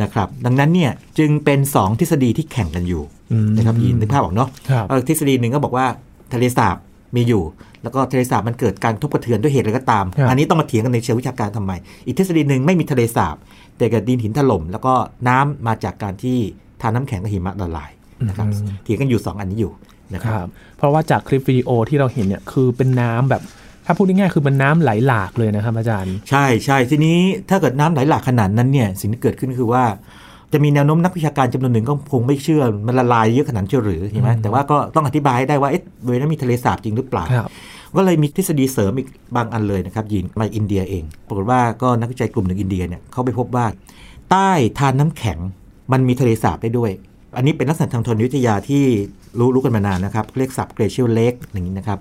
[0.03, 5.87] นะครับ ดังนั้นเนี่ยจึงเป็น 2 ทฤษฎีที่แข่งกันอยู่อืมนะครับยินนึกภาพออกเนาะครับเอ่อทฤษฎีหนึ่งก็บอกว่า
[6.33, 6.77] ทะเลสาบ
[7.17, 7.43] มีอยู่
[7.83, 11.73] แล้วก็ทะเลสาบมันเกิดการทบกระเทือนด้วยเหตุอะไรก็ตามครับอันนี้ต้องมาเถียงกันในเชิงวิชาการทำไม
[12.07, 13.37] อีกทฤษฎีหนึ่งไม่มีทะเลสาบ
[13.77, 14.95] แต่เกิดดินหินถล่มแล้วก็
[15.29, 16.39] น้ำมาจากการที่
[16.81, 17.91] ทานน้ำแข็งกับหิมะละลาย
[18.29, 19.73] นะครับอืมเถียงกันอยู่ 2 อันนี้อยู่
[20.15, 23.43] นะคครับรับ เพราะว่าจากคลิปวิดีโอที่เราเห็นเนี่ยคือเป็นน้ำแบบ
[23.87, 27.19] ถ้าพูดง่ายๆคือมันน้ำไหลหลากเลยนะครับอาจารย์ ใช่ใช่ทีนี้
[27.51, 29.85] ถ้าเกิดน้ำไหลหลากขนาดนั้นเนี่ยสิ่งที่เกิดขึ้นคือว่า
[30.53, 37.51] จะมีแนวโน้มนักวิชาการจำนวนหนึ่งก็คงไม่เชื่อ มันละลายเยอะขนาดนั้นเชียวหรือใช่ไหมอืมแต่ว่าก็ต้องอธิบายให้ได้ว่าเอ๊ะบริเวณนั้นมีทะเลสาบจริงหรือเปล่าครับ
[37.97, 43.67] ก็เลยมีทฤษฎีเสริมอีกบางอันเลยนะครับยินมาจากอินเดียเอง ปรากฏว่าก็นักวิจัยกลุ่มหนึ่งอินเดียเนี่ยเขาไปพบว่า
[44.31, 45.39] ใต้ทานน้ำแข็ง
[45.93, 46.91] มันมีทะเลสาบได้ด้วย
[47.37, 48.85] อันนี้เป็นลักษณะทางธรณีวิทยาที่
[49.39, 51.99] รู้รู้กันมานานนะครับเรียกสับเกรเชียลเลกอย่างนี้นะครับ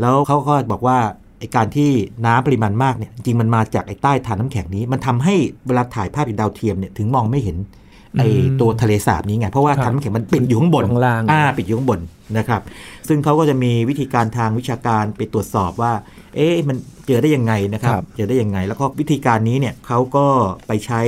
[0.00, 0.98] แล้วเขาก็บอกว่า
[1.42, 1.90] ไอการที่
[2.26, 5.34] น้ำปริมาณมากเนี่ยจริงมันมาจากไอใต้ทานน้ำแข็งนี้ มันทำให้
[5.66, 7.56] เวลาถ่ายภาพจากดาวเทียมเนี่ยถึงมองไม่เห็น
[8.18, 12.00] ไออืมตัวทะเลสาบนี้ไง เพราะว่าครับทานน้ำแข็งมันปิดอยู่ข้างบนข้างล่างอ่าปิดอยู่ข้างบน
[12.38, 12.60] นะครับ
[13.08, 15.92] ซึ่งเขาก็จะมีวิธีการทางวิชาการไปตรวจสอบว่า
[16.36, 16.76] เอ๊ะมัน
[17.06, 20.26] เจอได้ยังไงนะครับครับเจอได้ยังไง แล้วก็วิธีการนี้เนี่ยเขาก็
[20.66, 21.00] ไปใช้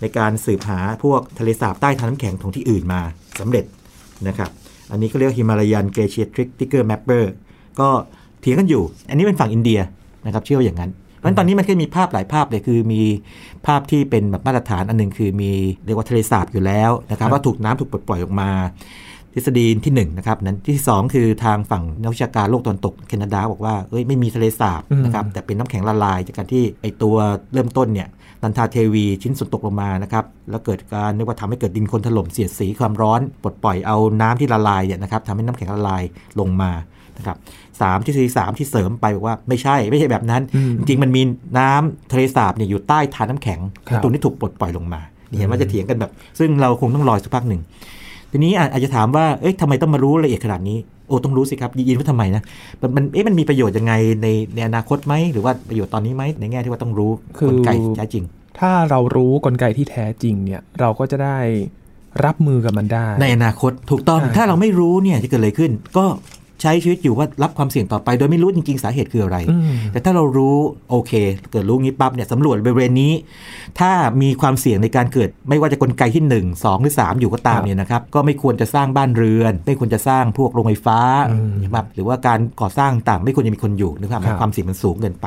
[0.00, 3.00] ในการสืบหาพวกทะเลสาบใต้ธารน้ำแข็งของที่อื่นมา
[3.40, 3.64] สำเร็จ
[4.28, 4.50] นะครับ
[4.90, 7.32] อันนี้ก็เรียก Himalayan glacier trigger mapper
[7.80, 7.88] ก็
[8.40, 9.80] เถียงกันอยู่ อันนี้เป็นฝั่งอินเดีย
[10.26, 13.02] นะครับเชื่อว่าอย่างนั้นเพราะฉะนั้นตอนนี้มันก็มีภาพหลายภาพเลยคือมี
[13.66, 15.50] ภาพที่เป็นแบบมาตรฐานอันหนึ่งคือมี
[15.86, 18.50] เรียกว่าทะเลสาบอยู่แล้วนะครับครับว่าถูกน้ำถูกปลดปล่อยออกมา
[19.34, 27.16] ทฤษฎีที่1นะครับนั้นที่ 2 คือทางฝั่งนักวิชาการโลกตะวันตกแคนาดาบอกว่าเอ้ยไม่มีทะเลสาบอืมนะครับแต่เป็นน้ำแข็งละลายจากการที่ไอตัว
[27.52, 28.08] เริ่มต้นเนี่ย
[28.42, 36.02] นันทาเทวีชิ้นส่วนตกลงมานะครับแล้วเกิดการเรียกว่าทำให้เกิดดินโคลนถล่มเสียดสีความร้อนปลดปล่อยเอาน้ำที่ละลายเนี่ยนะครับทำให้น้ำแข็งละลาย
[36.40, 36.70] ลงมา
[37.18, 37.36] นะครับ
[37.80, 41.22] สามทฤษฎีสามที่เสริมไปบอกว่าไม่ใช่ไม่ใช่แบบนั้นอืมจริงๆ มันมี
[41.58, 47.60] น้ำทะเลสาบเนี่ยอยู่ใต้ทานน้ำแข็งครับตรงที่ถูกปลดปล่อยลงมานี่เห็นว่าจะเถียงกันแบบ ซึ่งเราคงต้องรออีกสักพักหนึ่ง
[48.32, 52.42] ทีนี้อาจจะถามว่าเอ๊ะทำไมต้องมารู้ละเอียดขนาดนี้โอ้ต้องรู้สิครับยินว่าทำไมนะ
[52.80, 53.92] มันมันเอ๊ะมันมีประโยชน์ยังไง
[54.22, 58.24] ในในอนาคตไหมหรือว่าประโยชน์ตอนนี้ไหมในแง่ที่ว่าต้องรู้คือกลไกที่แท้จริง
[58.58, 61.38] ถ้าเรารู้กลไกที่แท้จริงเนี่ยเราก็จะได้
[62.24, 66.04] รับมือกับมันได้ ในอนาคตถูกต้องใช่ถ้าเราไม่รู้เนี่ยจะเกิดอะไรขึ้น ก็
[66.62, 70.56] ใช้ชีวิตอยู่ว่ารับความเสี่ยงต่อไป โดยไม่รู้จริงๆ สาเหตุคืออะไรอืมแต่ถ้าเรารู้
[70.90, 71.12] โอเค
[71.50, 73.12] เกิดรู้งี้ปั๊บเนี่ยสำรวจบริเวณนี้
[73.80, 73.90] ถ้า
[74.22, 80.98] มีความเสี่ยงในการเกิด ไม่ว่าจะกลไกที่ 1 2 หรือ 3 อยู่ก็ตามครับเนี่ยนะครับก็ไม่ควรจะสร้างบ้านเรือน ไม่ควรจะสร้างพวกโรงไฟฟ้า
[81.30, 85.26] อืมนะครับหรือว่าการก่อสร้างต่างไม่ควรจะมีคนอยู่นะครับครับความเสี่ยงมันสูงเกินไป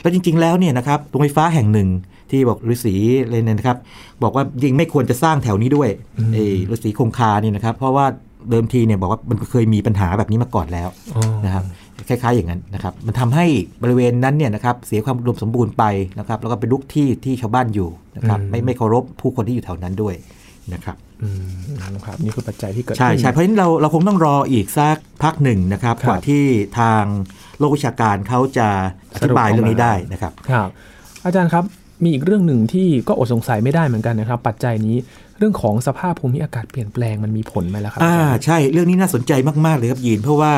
[0.00, 1.88] แล้วจริง ๆ แล้วเนี่ยนะครับโรงไฟฟ้าแห่งหนึ่ง
[2.30, 2.94] ที่บอกฤาษี
[3.30, 3.78] เลยเนี่ยนะครับ
[4.22, 8.06] บอกว่าจริงไม่ควรจะสร้างแถวนี้ด้วยอืมเออฤาษีคงคาเนี่ยนะครับ เพราะว่า
[8.50, 11.64] เดิมทีเนี่ยบอกว่ามันเคยมีปัญหาแบบนี้มาก่อนแล้วอ๋อนะครับ
[12.08, 13.46] คล้ายๆอย่างนั้นนะครับมันทำให้
[13.82, 15.84] บริเวณนั้นเนี่ยนะครับเสียความอุดมสมบูรณ์ไป
[16.18, 20.14] นะครับแล้วก็เป็นลุกที่ที่ชาวบ้านอยู่นะครับอืมไม่ไม่เคารพผู้คนที่อยู่แถวนั้นด้วย
[20.74, 21.28] นะครับอื
[21.92, 26.42] มครับนี่คือปัจจัยที่เกิดใช่ขึ้นใช่เพราะฉะนั้นเราเราคงต้องรออีกสักพักหนึ่งนะครับครับกว่าที่
[26.78, 27.04] ทาง
[27.58, 28.68] โลกวิชาการเขาจะ
[29.14, 30.68] อธิบายสรุปออกมาเรื่องนี้ได้นะครับครับ
[31.24, 31.64] อาจารย์ครับ
[32.02, 34.96] มีอีกเรื่องหนึ่งที่ก็อดสงสัยไม่ได้เหมือนกันนะครับ ปัจจัยนี้
[35.38, 39.32] เรื่องของสภาพภูมิอากาศเปลี่ยนแปลงมันมีผลไหมล่ะครับอ่าอาจารย์ใช่เรื่องนี้น่าสนใจ
[39.66, 40.52] มาก ๆ เลยครับยีน เพราะว่า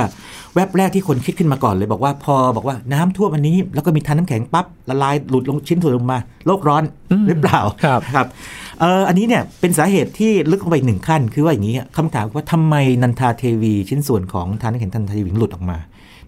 [0.55, 6.83] แว็บแรกที่คนคิดขึ้นมาก่อนเลยบอกว่าพอบอกว่าน้ำท่วมอันนี้ แล้วก็มีทานน้ำแข็งปั๊บละลายหลุดลงชิ้นส่วนลงมา โลกร้อน
[7.27, 8.27] หรือเปล่าครับครับ
[8.81, 15.79] เอ่ออันนี้เนี่ยเป็นสาเหตุที่ลึกลงไปอีกหนึ่งขั้น คือว่าอย่างนี้คำถามว่าทำไมนันทาเทวีชิ้นส่วนของทานน้ำแข็งทันทาเทวีถึงหลุดออกมา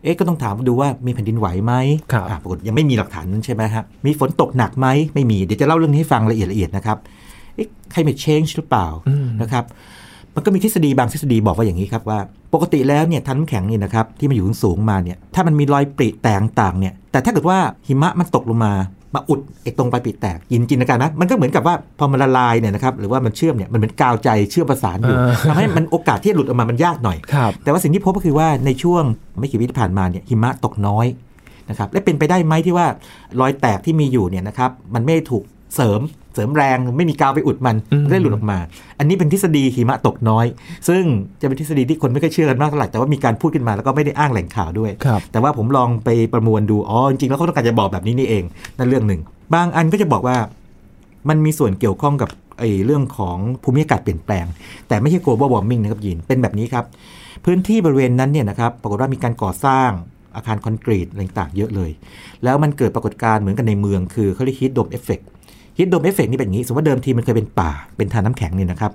[0.06, 1.72] เอ๊ะก็ต้องถามดูว่ามีแผ่นดินไหวไหม
[2.12, 6.98] ครับอ่าปรากฏยังไม่มีหลักฐานนั้นใช่ไหมฮะมีฝนตกหนักไหมไม่มีเดี๋ยวจะเล่าเรื่องนี้ให้ฟังละเอียดละเอียดนะครับ
[7.54, 9.64] เอ๊ะ climate change หรือเปล่าอืมนะครับ
[10.34, 12.18] มันก็มีทฤษฎีบางทฤษฎีบอกว่าอย่างนี้ครับว่า
[12.54, 18.72] ปกติแล้วเนี่ยทันน้ำแข็งเนี่ยนะครับที่มันอยู่สูงๆมาเนี่ยถ้ามันมีรอยปริแตกต่างๆเนี่ยแต่ถ้าเกิดว่าหิมะมันตกลงมา
[19.16, 29.02] มาอุดไอ้ตรงปลายปริแตกยินจินตนาการนะมันก็เหมือนกับว่าพอมันละลายเนี่ยนะครับหรือว่ามันเชื่อมเนี่ยมันเหมือนกาวใจเชื่อมประสานอยู่อ่าทำให้มันโอกาสที่จะหลุดออกมามันยากหน่อยครับแต่ว่าสิ่งที่พบก็คือว่าในช่วง
[29.38, 31.06] ไม่กี่วิที่ผ่านมาเนี่ยหิมะตกน้อย
[31.70, 32.86] นะครับและเป็นไปได้ไหมที่ว่า
[33.40, 36.00] รอยแตกที่มีอยู่เนี่ยนะครับมันไม่ได้ถูก เสริม
[36.34, 38.58] เสริมแรงไม่มีกาวไปอุดมันอืมมันได้หลุดออกมา
[38.98, 40.46] อันนี้เป็นทฤษฎีหิมะตกน้อย
[40.88, 41.02] ซึ่ง
[41.40, 48.44] จะเป็นทฤษฎีที่คนไม่ค่อยเชื่อกันมากเท่าไหร่แต่ว่ามีการพูดขึ้นมาแล้วก็ไม่ได้อ้างแหล่งข่าวด้วยครับแต่ว่าผมลองไปประมวลดูอ๋อจริงๆแล้วเขาต้องการจะบอกแบบนี้นี่เอง
[48.78, 49.20] นั่นเรื่องหนึ่ง
[49.54, 50.36] บางอันก็จะบอกว่า
[51.28, 54.46] มันมีส่วนเกี่ยวข้องกับไอ้เรื่องของภูมิอากาศเปลี่ยนแปลง
[54.88, 56.84] แต่ไม่ใช่ global warming นะครับยินเป็นแบบนี้ครับ
[57.44, 59.90] พื้นที่บริเวณนั้นเนี่ยนะครับปรากฏว่ามีการก่อสร้าง
[60.36, 61.90] อาคารคอนกรีตอะไรต่างๆเยอะเลย
[62.44, 65.20] แล้วมันเกิดปรากฏการณ์เหมือนกันในเมืองคือเขาเรียก heat dome effect
[65.78, 68.92] heat dome effect นี่เป็นอย่างนี้ สมมติว่าเดิมทีมันเคยเป็นป่า เป็นธารน้ำแข็งเนี่ยนะครับ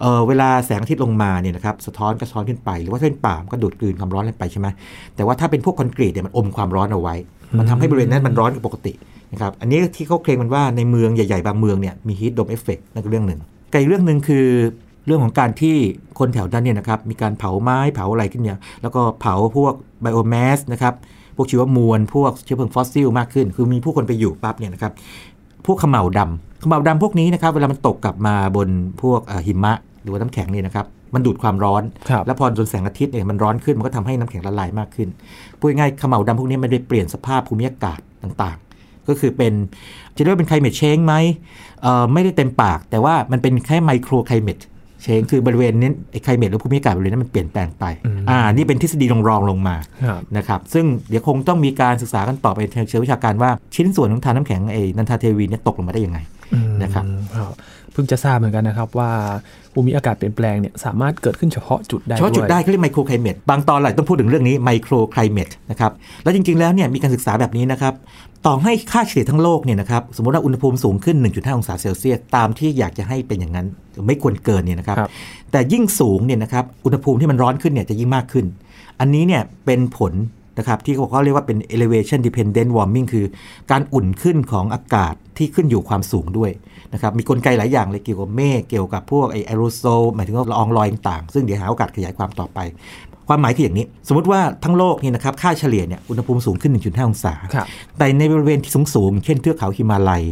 [0.00, 4.68] เออเวลาแสงอาทิตย์ลงมาเนี่ยนะครับ สะท้อนก็สะท้อนขึ้นไป หรือว่าถ้าเป็นป่ามันก็ดูดกลืนความร้อนลงไปใช่ไหม
[5.16, 7.14] แต่ว่าถ้าเป็นพวกคอนกรีตเนี่ยมันอมความร้อนเอาไว้
[7.58, 8.92] มันทำให้บริเวณนั้นมันร้อนกว่าปกติ
[9.32, 13.40] นะครับ อันนี้ที่เขาเคลมกันว่าในเมืองใหญ่ๆบางเมืองเนี่ยมี heat dome effect นั่นก็เรื่องหนึ่ง
[13.72, 14.46] กับอีกเรื่องหนึ่งคือ
[15.06, 15.76] เรื่องของการที่
[16.18, 20.94] คนแถวนั้นเนี่ยนะครับมีการเผาไม้เผาอะไรขึ้นเนี่ยแล้วก็เผาพวกไบโอแมสนะครับ
[21.36, 24.92] พวกชีวมวลพวกเชื้อเพลิงฟอสซิลมากขึ้น คือมีผู้คนไปอยู่ปั๊บเนี่ยนะครับ
[25.66, 28.68] พวกเขม่าวดำเขม่าวดำพวกนี้นะครับ เวลามันตกกลับมาบน
[29.02, 29.72] พวกเอ่อหิมะ
[30.02, 35.08] หรือว่าน้ำแข็งเนี่ยนะครับ มันดูดความร้อนครับแล้วพอโดนแสงอาทิตย์เนี่ยมันร้อนขึ้น มันก็ทำให้น้ำแข็งละลายมากขึ้น
[35.58, 39.52] พูดง่ายๆเขม่าวดำพวกนี้มันได้เปลี่ยนสภาพภูมิอากาศต่างๆ ก็คือเป็น
[40.16, 41.14] จะเรียกว่าเป็นไคลเม t เชงไหม
[41.82, 44.58] เอ่อไม่ได้เต็มปาก แต่ว่ามันเป็นแค่ไมโครไคลเม t
[45.02, 56.18] เชงคือบริเวณนี้ไอ้ไคลเม t หรือภูมิอากาศบริเวณนั้นมันเปลี่ยนแปลงไปอืมอ่า นี่เป็นทฤษฎีรองๆลงมาครับนะครับ ซึ่งเดี๋ยวคงต้องมีการศึกษากันต่อไปในเชิงวิชาการว่าชิ้นส่วนของทานน้ำแข็งไอ้นันทาเทวีเนี่ยตกลงมาได้ยังไง
[56.54, 57.04] อืมนะครับ
[57.36, 57.52] ครับ
[57.92, 59.10] เพิ่งจะทราบเหมือนกันนะครับว่า
[59.72, 67.94] ภูมิอากาศเปลี่ยนแปลงเนี่ยสามารถเกิดขึ้นเฉพาะจุดได้เฉพาะจุดวยได้เขาเรียกไมโครไคลเม t บางตอนหลายต้องพูดถึงเรื่องนี้ไมโครไคลเม t นะครับแล้วจริงๆแล้วเนี่ยมีการศึกษาแบบนี้นะครับ
[68.46, 73.66] ต่อให้ค่าเฉลี่ยทั้งโลกเนี่ยนะครับสมมติว่าอุณหภูมิสูงขึ้น 1.5 องศาเซลเซียสตามที่อยากจะให้เป็นอย่างนั้น
[74.06, 75.10] ไม่ควรเกินเนี่ยนะครับครับ
[75.52, 78.46] แต่ยิ่งสูงเนี่ยนะครับอุณหภูมิที่มันร้อนขึ้นเนี่ยจะยิ่งมากขึ้น
[79.00, 80.12] อันนี้เนี่ยเป็นผล
[80.58, 83.26] นะครับที่เขาบอกเขาเรียกว่าเป็น elevation dependent warming คือ
[83.70, 86.50] การอุ่นขึ้นของอากาศที่ขึ้นอยู่ความสูงด้วย
[86.92, 92.58] นะครับมีกลไกหลายอย่างเลยเกี่ยวกับเมฆเกี่ยวกับพวกไอแอโรโซลหมายถึงว่าละอองลอยต่างๆซึ่งเดี๋ยวหาโอกาสขยายความต่อไป
[93.28, 97.66] ความหมายคืออย่างนี้ สมมติว่าทั้งโลกเนี่ยนะครับค่าเฉลี่ยเนี่ยอุณหภูมิสูงขึ้น 1.5 องศาครับ
[97.98, 100.22] แต่ในบริเวณที่สูงๆเช่นเทือกเขาฮิมาลัย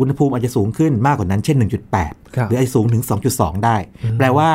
[0.00, 1.56] อุณหภูมิอาจจะสูงขึ้นมากกว่านั้นเช่น
[1.96, 3.02] 1.8ครับหรือไอ้สูงถึง
[3.34, 3.76] 2.2 ได้
[4.18, 4.50] แปลว่า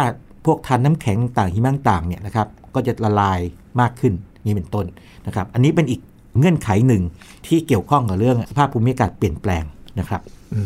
[0.46, 3.40] พวกทานน้ำแข็งต่างหิมะต่างเนี่ยนะครับก็จะละลาย
[3.82, 4.14] มากขึ้น
[4.48, 4.86] นี่เป็นต้น
[5.28, 6.02] นะครับ อันนี้เป็นอีก
[6.40, 7.04] เงื่อนไขหนึ่ง
[7.48, 9.64] ที่เกี่ยวข้องกับเรื่องสภาพภูมิอากาศเปลี่ยนแปลง
[10.00, 10.22] นะครับ
[10.54, 10.62] อื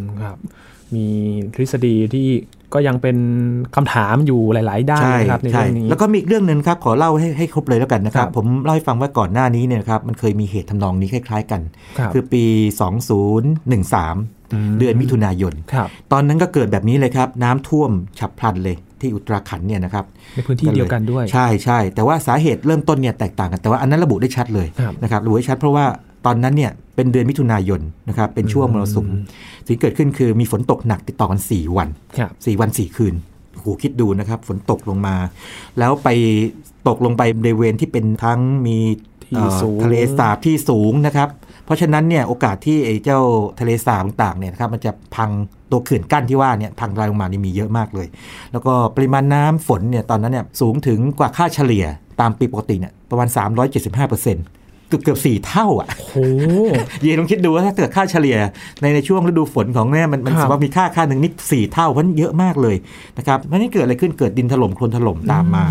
[0.00, 0.36] มครับ
[0.94, 1.06] มี
[1.54, 2.28] ทฤษฎีที่
[2.74, 3.16] ก็ยังเป็น
[3.76, 11.60] คำถามอยู่หลาย ๆ ด้านใช่นะครับในใช่เรื่องนี้แล้วก็มีอีกเรื่องหนึ่งครับขอเล่าให้ให้ครบเลยแล้วกันนะครับครับผมเล่าให้ฟังว่าก่อนหน้านี้เนี่ยนะครับมันเคยมีเหตุทำนองนี้คล้าย ๆ กัน
[11.98, 12.44] ครับคือปี
[13.22, 25.84] 2013 เดือนมิถุนายนครับตอนนั้นก็เกิดแบบนี้เลยครับ น้ำท่วมฉับพลันเลย ที่อุตราขันธ์เนี่ยนะครับในพื้นที่เดียวกันด้วย ใช่ใช่แต่ว่าสาเหตุเริ่มต้นเนี่ยแตกต่างกันแต่ว่าอันนั้นระบุได้ชัดเลยครับนะครับระบุได้ชัดเพราะว่า
[26.26, 29.06] ตอนนั้นเนี่ยเป็นเดือนมิถุนายนนะครับเป็นช่วงมรสุม
[29.66, 31.88] สิ่งที่เกิดขึ้นคือมีฝนตกหนักติดต่อกัน 4 วัน
[32.18, 33.14] ครับ4วัน 4 คืน
[33.54, 35.16] โอ้โหคิดดูนะครับ ฝนตกลงมา
[35.78, 36.08] แล้วไป
[36.88, 38.76] ตกลงไปบริเวณที่เป็นทั้งมี
[39.24, 41.28] ที่เอ่อสูงทะเลสาบที่สูงนะครับ
[41.64, 43.20] เพราะฉะนั้นเนี่ยโอกาสที่ไอ้เจ้า
[43.60, 45.30] ทะเลสาบต่างๆเนี่ยนะครับมันจะพัง
[45.70, 48.06] ตัวเขื่อนกั้นที่ว่าเนี่ยพังรายลงมานี่มีเยอะมากเลย
[48.52, 51.84] แล้วก็ปริมาณน้ำฝนเนี่ยตอนนั้นเนี่ยสูงถึงกว่าค่าเฉลี่ย
[52.20, 53.28] ตามปีปกติเนี่ยประมาณ
[53.68, 54.24] 375เปอร์
[54.94, 56.16] เซ็นต์เกือบเกือบสี่เท่าอะโอ้โห
[57.02, 58.36] เยลองคิดดูว่าถ้าเกิดค่าเฉลี่ย
[58.80, 62.76] ในในช่วงฤดูฝนของเนี่ยมันมันครับสมมติมีค่าค่าหนึ่งนี่สี่เท่าเพราะฉะนั้นเยอะมากเลย
[63.18, 65.64] นะครับเพราะฉะนั้นเกิดอะไรขึ้นเกิดดินถล่มโคลนถล่มตามมา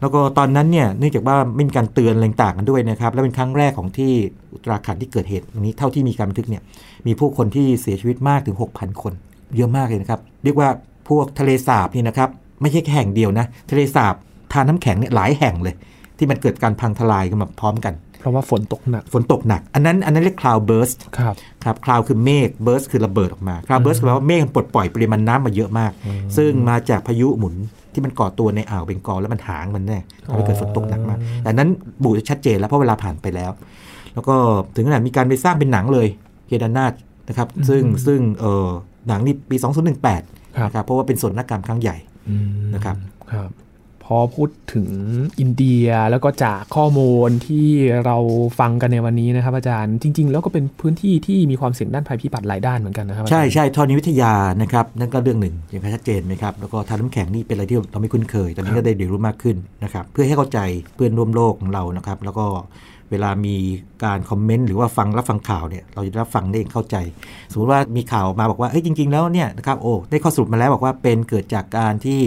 [0.00, 4.12] แล้วก็ตอนนั้นเนี่ยเนื่องจากว่าไม่มีการเตือนอะไรต่างกันด้วยนะครับและเป็นครั้งแรกของที่
[4.52, 6.62] อุตราขันธ์ที่เกิดเหตุอย่างนี้เท่าที่มีการบันทึกเนี่ย
[7.06, 9.12] มีผู้คนที่เสียชีวิตมากถึง 6,000 คน
[9.56, 10.68] เยอะมากเลยนะครับเรียกว่า
[11.08, 12.28] ผพวกทะเลสาบนี่นะครับ
[12.62, 14.14] ไม่ใช่แค่แห่งเดียวนะทะเลสาบ
[14.52, 15.74] ธารน้ำแข็งเนี่ยหลายแห่งเลย
[16.18, 25.92] ที่มันเกิดการพังทลายกันมาพร้อมกัน เพราะว่าฝนตกหนัก ฝนตกหนัก อันนั้นอันนั้นเรียก cloud burst ครับครับ cloud คือเมฆ burst คือระเบิดออกมา cloud burst แปลว่าเมฆมันปลดปล่อยปริมาณน้ำมาเยอะมาก
[26.36, 27.54] ซึ่งมาจากพายุหมุน
[27.92, 31.68] ที่มันก่อตัวในอ่าวเบงกอลแล้วมันหางมันแน่ทำให้เกิดฝนตกหนักมากแต่นั้น
[32.02, 33.50] บูชัดเจนแล้วเพราะเวลาผ่านไปแล้ว
[34.14, 34.34] แล้วก็
[34.74, 36.06] ถึงขนาดมีการไปสร้างเป็นหนังเลย
[36.48, 36.92] เคดาร์นาถ
[37.28, 38.68] นะครับ ซึ่งซึ่งเออ
[39.08, 41.96] หนังนี่ปี 2018ครับนะครับเพราะว่าเป็นส่วนนักกรรมครั้งใหญ่
[42.28, 42.96] อืมนะครับ
[43.32, 43.69] ครับพ
[44.16, 44.88] อพูดถึง
[45.40, 47.68] อินเดียแล้วก็จากข้อมูลที่
[48.06, 48.16] เรา
[48.58, 60.58] ฟังกันในวันนี้นะครับ อาจารย์จริง ๆ แล้วก็เป็นพื้นที่ที่มีความเสี่ยงด้านภัยพิบัติหลายด้านเหมือนกันนะครับอาจารย์ใช่ใช่ธรณีวิทยานะครับนั่นก็เรื่องหนึ่งอย่างชัดเจนไหมครับแล้วก็ทานน้ำแข็งนี่เป็นอะไรที่เราไม่คุ้นเคย ตอนนี้ก็ได้เรียนรู้มากขึ้นนะครับเพื่อให้เข้าใจ
[60.94, 62.46] เพื่อนร่วมโลกของเรานะครับ แล้วก็
[63.10, 63.56] เวลามี
[64.04, 66.96] การคอมเมนต์หรือว่าฟังรับฟังข่าวเนี่ยเราจะรับฟังได้อย่างเข้าใจ
[67.52, 72.20] สมมติว่ามีข่าวมาบอกว่าเอ้ยจริง ๆ แล้วเนี่ยนะครับโอ้ได้ข้อสรุปมาแล้วบอกว่าเป็นเกิดจากการที่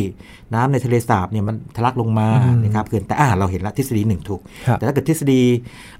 [0.54, 2.28] น้ำในทะเลสาบเนี่ยมันทะลักลงมา
[2.64, 5.42] นะครับเกินแต่อ่าเราเห็นละทฤษฎีหนึ่งถูกครับแต่ถ้าเกิดทฤษฎี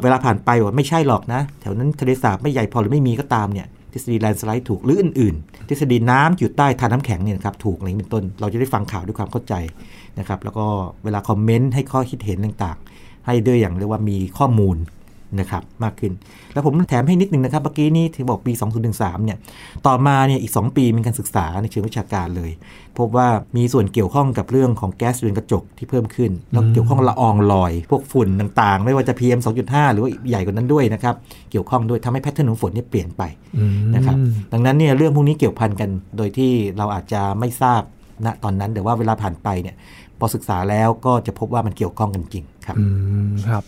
[0.02, 9.54] เวลาผ่านไปว่าไม่ใช่หรอกนะ แถวนั้นทะเลสาบไม่ใหญ่พอหรือไม่มีก็ตามเนี่ยทฤษฎีแลนสไลด์ถูกหรืออื่น ๆ ทฤษฎีน้ำอยู่ใต้ทานน้ำแข็งเนี่ยนะครับถูกอะไรอย่างนี้เป็นต้น เราจะได้ฟังข่าวด้วยความเข้าใจ
[10.20, 10.66] นะครับแล้วก็
[11.04, 12.93] เวลาคอมเมนต์ให้ข้อคิดเห็นต่างๆ
[13.26, 14.78] ให้ด้วยอย่างเรียกว่ามีข้อมูล
[15.40, 16.14] นะครับมากขึ้น
[16.54, 18.54] แล้วผมแถมให้นิดนึงนะครับ เมื่อกี้นี้ที่บอกปี
[18.90, 19.38] 2013 เนี่ย
[19.88, 22.52] ต่อมาเนี่ยอีก 2 ปีมีการศึกษาในเชิงวิชาการเลย
[22.98, 31.16] พบว่ามีส่วนเกี่ยวข้องกับเรื่องของแก๊สเรือนกระจกที่เพิ่มขึ้น แล้วเกี่ยวข้องละอองลอย พวกฝุ่นต่างๆ ไม่ว่าจะ PM 2.5 หรือว่าใหญ่กว่านั้นด้วยนะครับ
[31.52, 33.24] เกี่ยวข้องด้วยทำให้แพทเทิร์นของฝนเนี่ยเปลี่ยนไป
[33.96, 34.16] นะครับ
[34.54, 37.82] ดังนั้นเนี่ยเรื่องพวกนี้เกี่ยวพันกัน โดยที่เราอาจจะไม่ทราบ
[38.26, 39.76] ณตอนนั้นแต่ว่าเวลาผ่านไปเนี่ย
[40.20, 42.86] พอศึกษาแล้วก็จะพบว่ามันเกี่ยวข้องกันจริง ครับอื
[43.30, 43.64] มครับ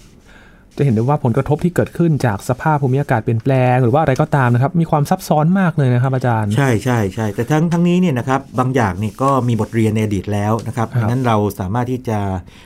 [0.77, 12.19] จะเห็นได้ว่าผลกระทบที่เกิดขึ้นจากสภาพภูมิอากาศเปลี่ยนแปลง หรือว่าอะไรก็ตามนะครับ มีความซับซ้อนมากเลยนะครับอาจารย์ ใช่ใช่ใช่แต่ทั้งทั้งนี้เนี่ยนะครับบางอย่างนี่ก็มีบทเรียนในอดีตแล้วนะครับครับดังนั้นเราสามารถที่จะ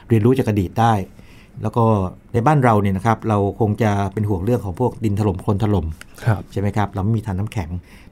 [0.09, 0.93] เรียนรู้จากอดีตได้
[1.61, 1.85] แล้วก็
[2.33, 5.85] ในบ้านเราเนี่ยนะครับเราคงจะเป็นห่วงเรื่องของพวกดินถล่มโคลนถล่ม
[6.25, 7.69] ครับใช่ไหมครับเราไม่มีทานน้ำแข็ง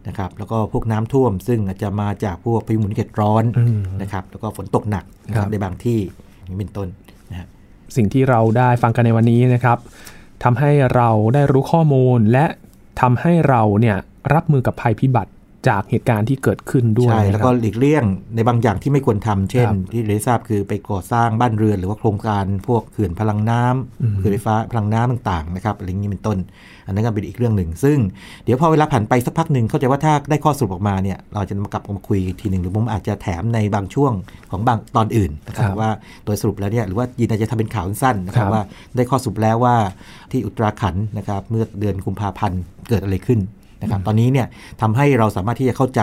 [0.08, 6.00] นะครับแล้วก็พวกน้ำท่วม ซึ่งอาจจะมาจากพวกพายุหมุนเขตร้อนอืมนะครับแล้วก็ฝนตกหนักนะคครัรับบในบางที่
[6.44, 7.17] อย่างนี้เป็นต้นนะฮะ
[7.96, 9.78] สิ่งที่เราได้ฟังกันในวันนี้นะครับ
[10.44, 12.46] ทำให้เราได้รู้ข้อมูลและ
[13.02, 13.98] ทำให้เราเนี่ย
[14.34, 15.32] รับมือกับภัยพิบัติ
[15.70, 18.04] จากเหตุการณ์ที่เกิดขึ้นด้วยใช่นะแล้วคก็รับหลีกเลี่ยง
[18.36, 26.38] ในบางอย่างที่ไม่ควรทำเช่นครับที่เรยนทราบคือไปก่อสร้างบ้านเรือนหรือว่าโครงการพวกเขื่อนพลังน้ำอืมเขื่อนไฟฟ้าพลังน้ำต่างๆนะครับอะไรอย่างนี้เป็นต้น
[26.86, 27.98] อันนั้นก็เป็นอีกเรื่องหนึ่ง ซึ่ง
[28.44, 34.14] เดี๋ยวพอเวลาผ่านไปสักพักหนึ่งเข้าใจว่าถ้าได้ข้อสรุปออกมาเนี่ยเราจะมากลับมาคุยอีกทีหนึ่งหรือผมอาจจะแถมในบางช่วง
[34.52, 35.90] ของบางตอนอื่นนะครับครับว่า
[36.26, 38.64] โดยสรุปแล้วเนี่ยหรือว่ายินอาจจะทำเป็นข่าวสั้นๆนะครัครับบว่า
[38.96, 39.76] ได้ข้อสรุปแล้วว่า
[40.32, 43.40] ที่อุตราขันธ์นะครับเมื่อเดือนกุมภาพันธ์เกิดอะไรขึ้น
[43.82, 44.48] นะครับตอนนี้เนี่ย
[44.82, 46.02] ทำให้เราสามารถที่จะเข้าใจ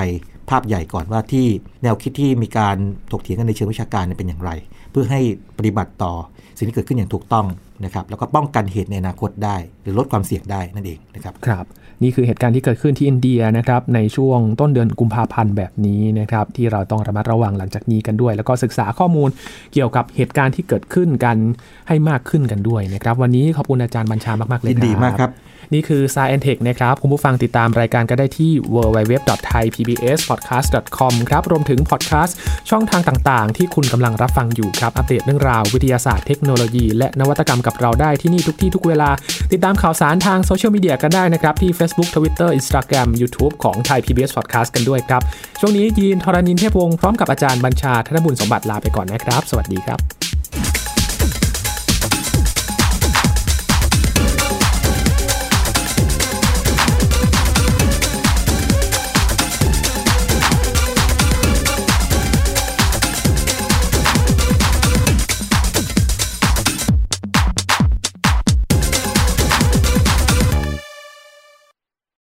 [0.51, 1.47] ภาพใหญ่ก่อนว่าที่
[1.83, 2.77] แนวคิดที่มีการ
[3.13, 4.51] ถกเถียงกันในเชิงวิชาการเป็นอย่างไร
[4.91, 5.21] เพื่อให้
[5.59, 6.13] ปฏิบัติต่อ
[6.59, 7.47] สิ่งที่เกิดขึ้นอย่างถูกต้อง
[7.85, 11.65] นะครับแล้วก็ป้องกันเหตุในอนาคตได้ หรือลดความเสี่ยงได้นั่นเองนะครับครับ
[12.03, 19.29] นี่คือเหตุการณ์ที่เกิดขึ้นที่อินเดียนะครับในช่วงต้นเดือนกุมภาพันธ์แบบนี้นะครับที่เราต้องระมัดระวังหลังจากนี้กันด้วย แล้วก็ศึกษาข้อมูล
[19.73, 21.37] เกี่ยวกับเหตุการณ์ที่เกิดขึ้นกัน
[21.89, 25.33] ให้มากขึ้นกันด้วยนะครับวันนี้ขอบคุณอาจารย์บัญชามากๆเลยยินดีมากครับ
[25.75, 32.37] นี่คือ Science Tech นะครับ คุณผู้ฟังติดตามรายการก็ได้ที่ www.thaipbspodcast.com ครับ รวมถึงพอดแคสต์
[32.71, 39.11] ช่องทางต่างๆ ที่คุณกำลังรับฟังอยู่ครับ อัปเดตเรื่องราววิทยาศาสตร์เทคโนโลยีและนวัตกรรมกับเราได้ที่นี่ทุกที่ทุกเวลา
[39.53, 45.23] ติดตามข่าวสารทางโซเชียลมีเดียกันได้นะครับที่ Facebook Twitter Instagram YouTube ของไทย PBS Podcast กันด้วยครับ
[45.61, 50.34] ช่วงนี้ยีนทรณินเทพวงศ์พร้อมกับอาจารย์บัญชาธนบุญสมบัติลาไปก่อนนะครับ สวัสดีครับ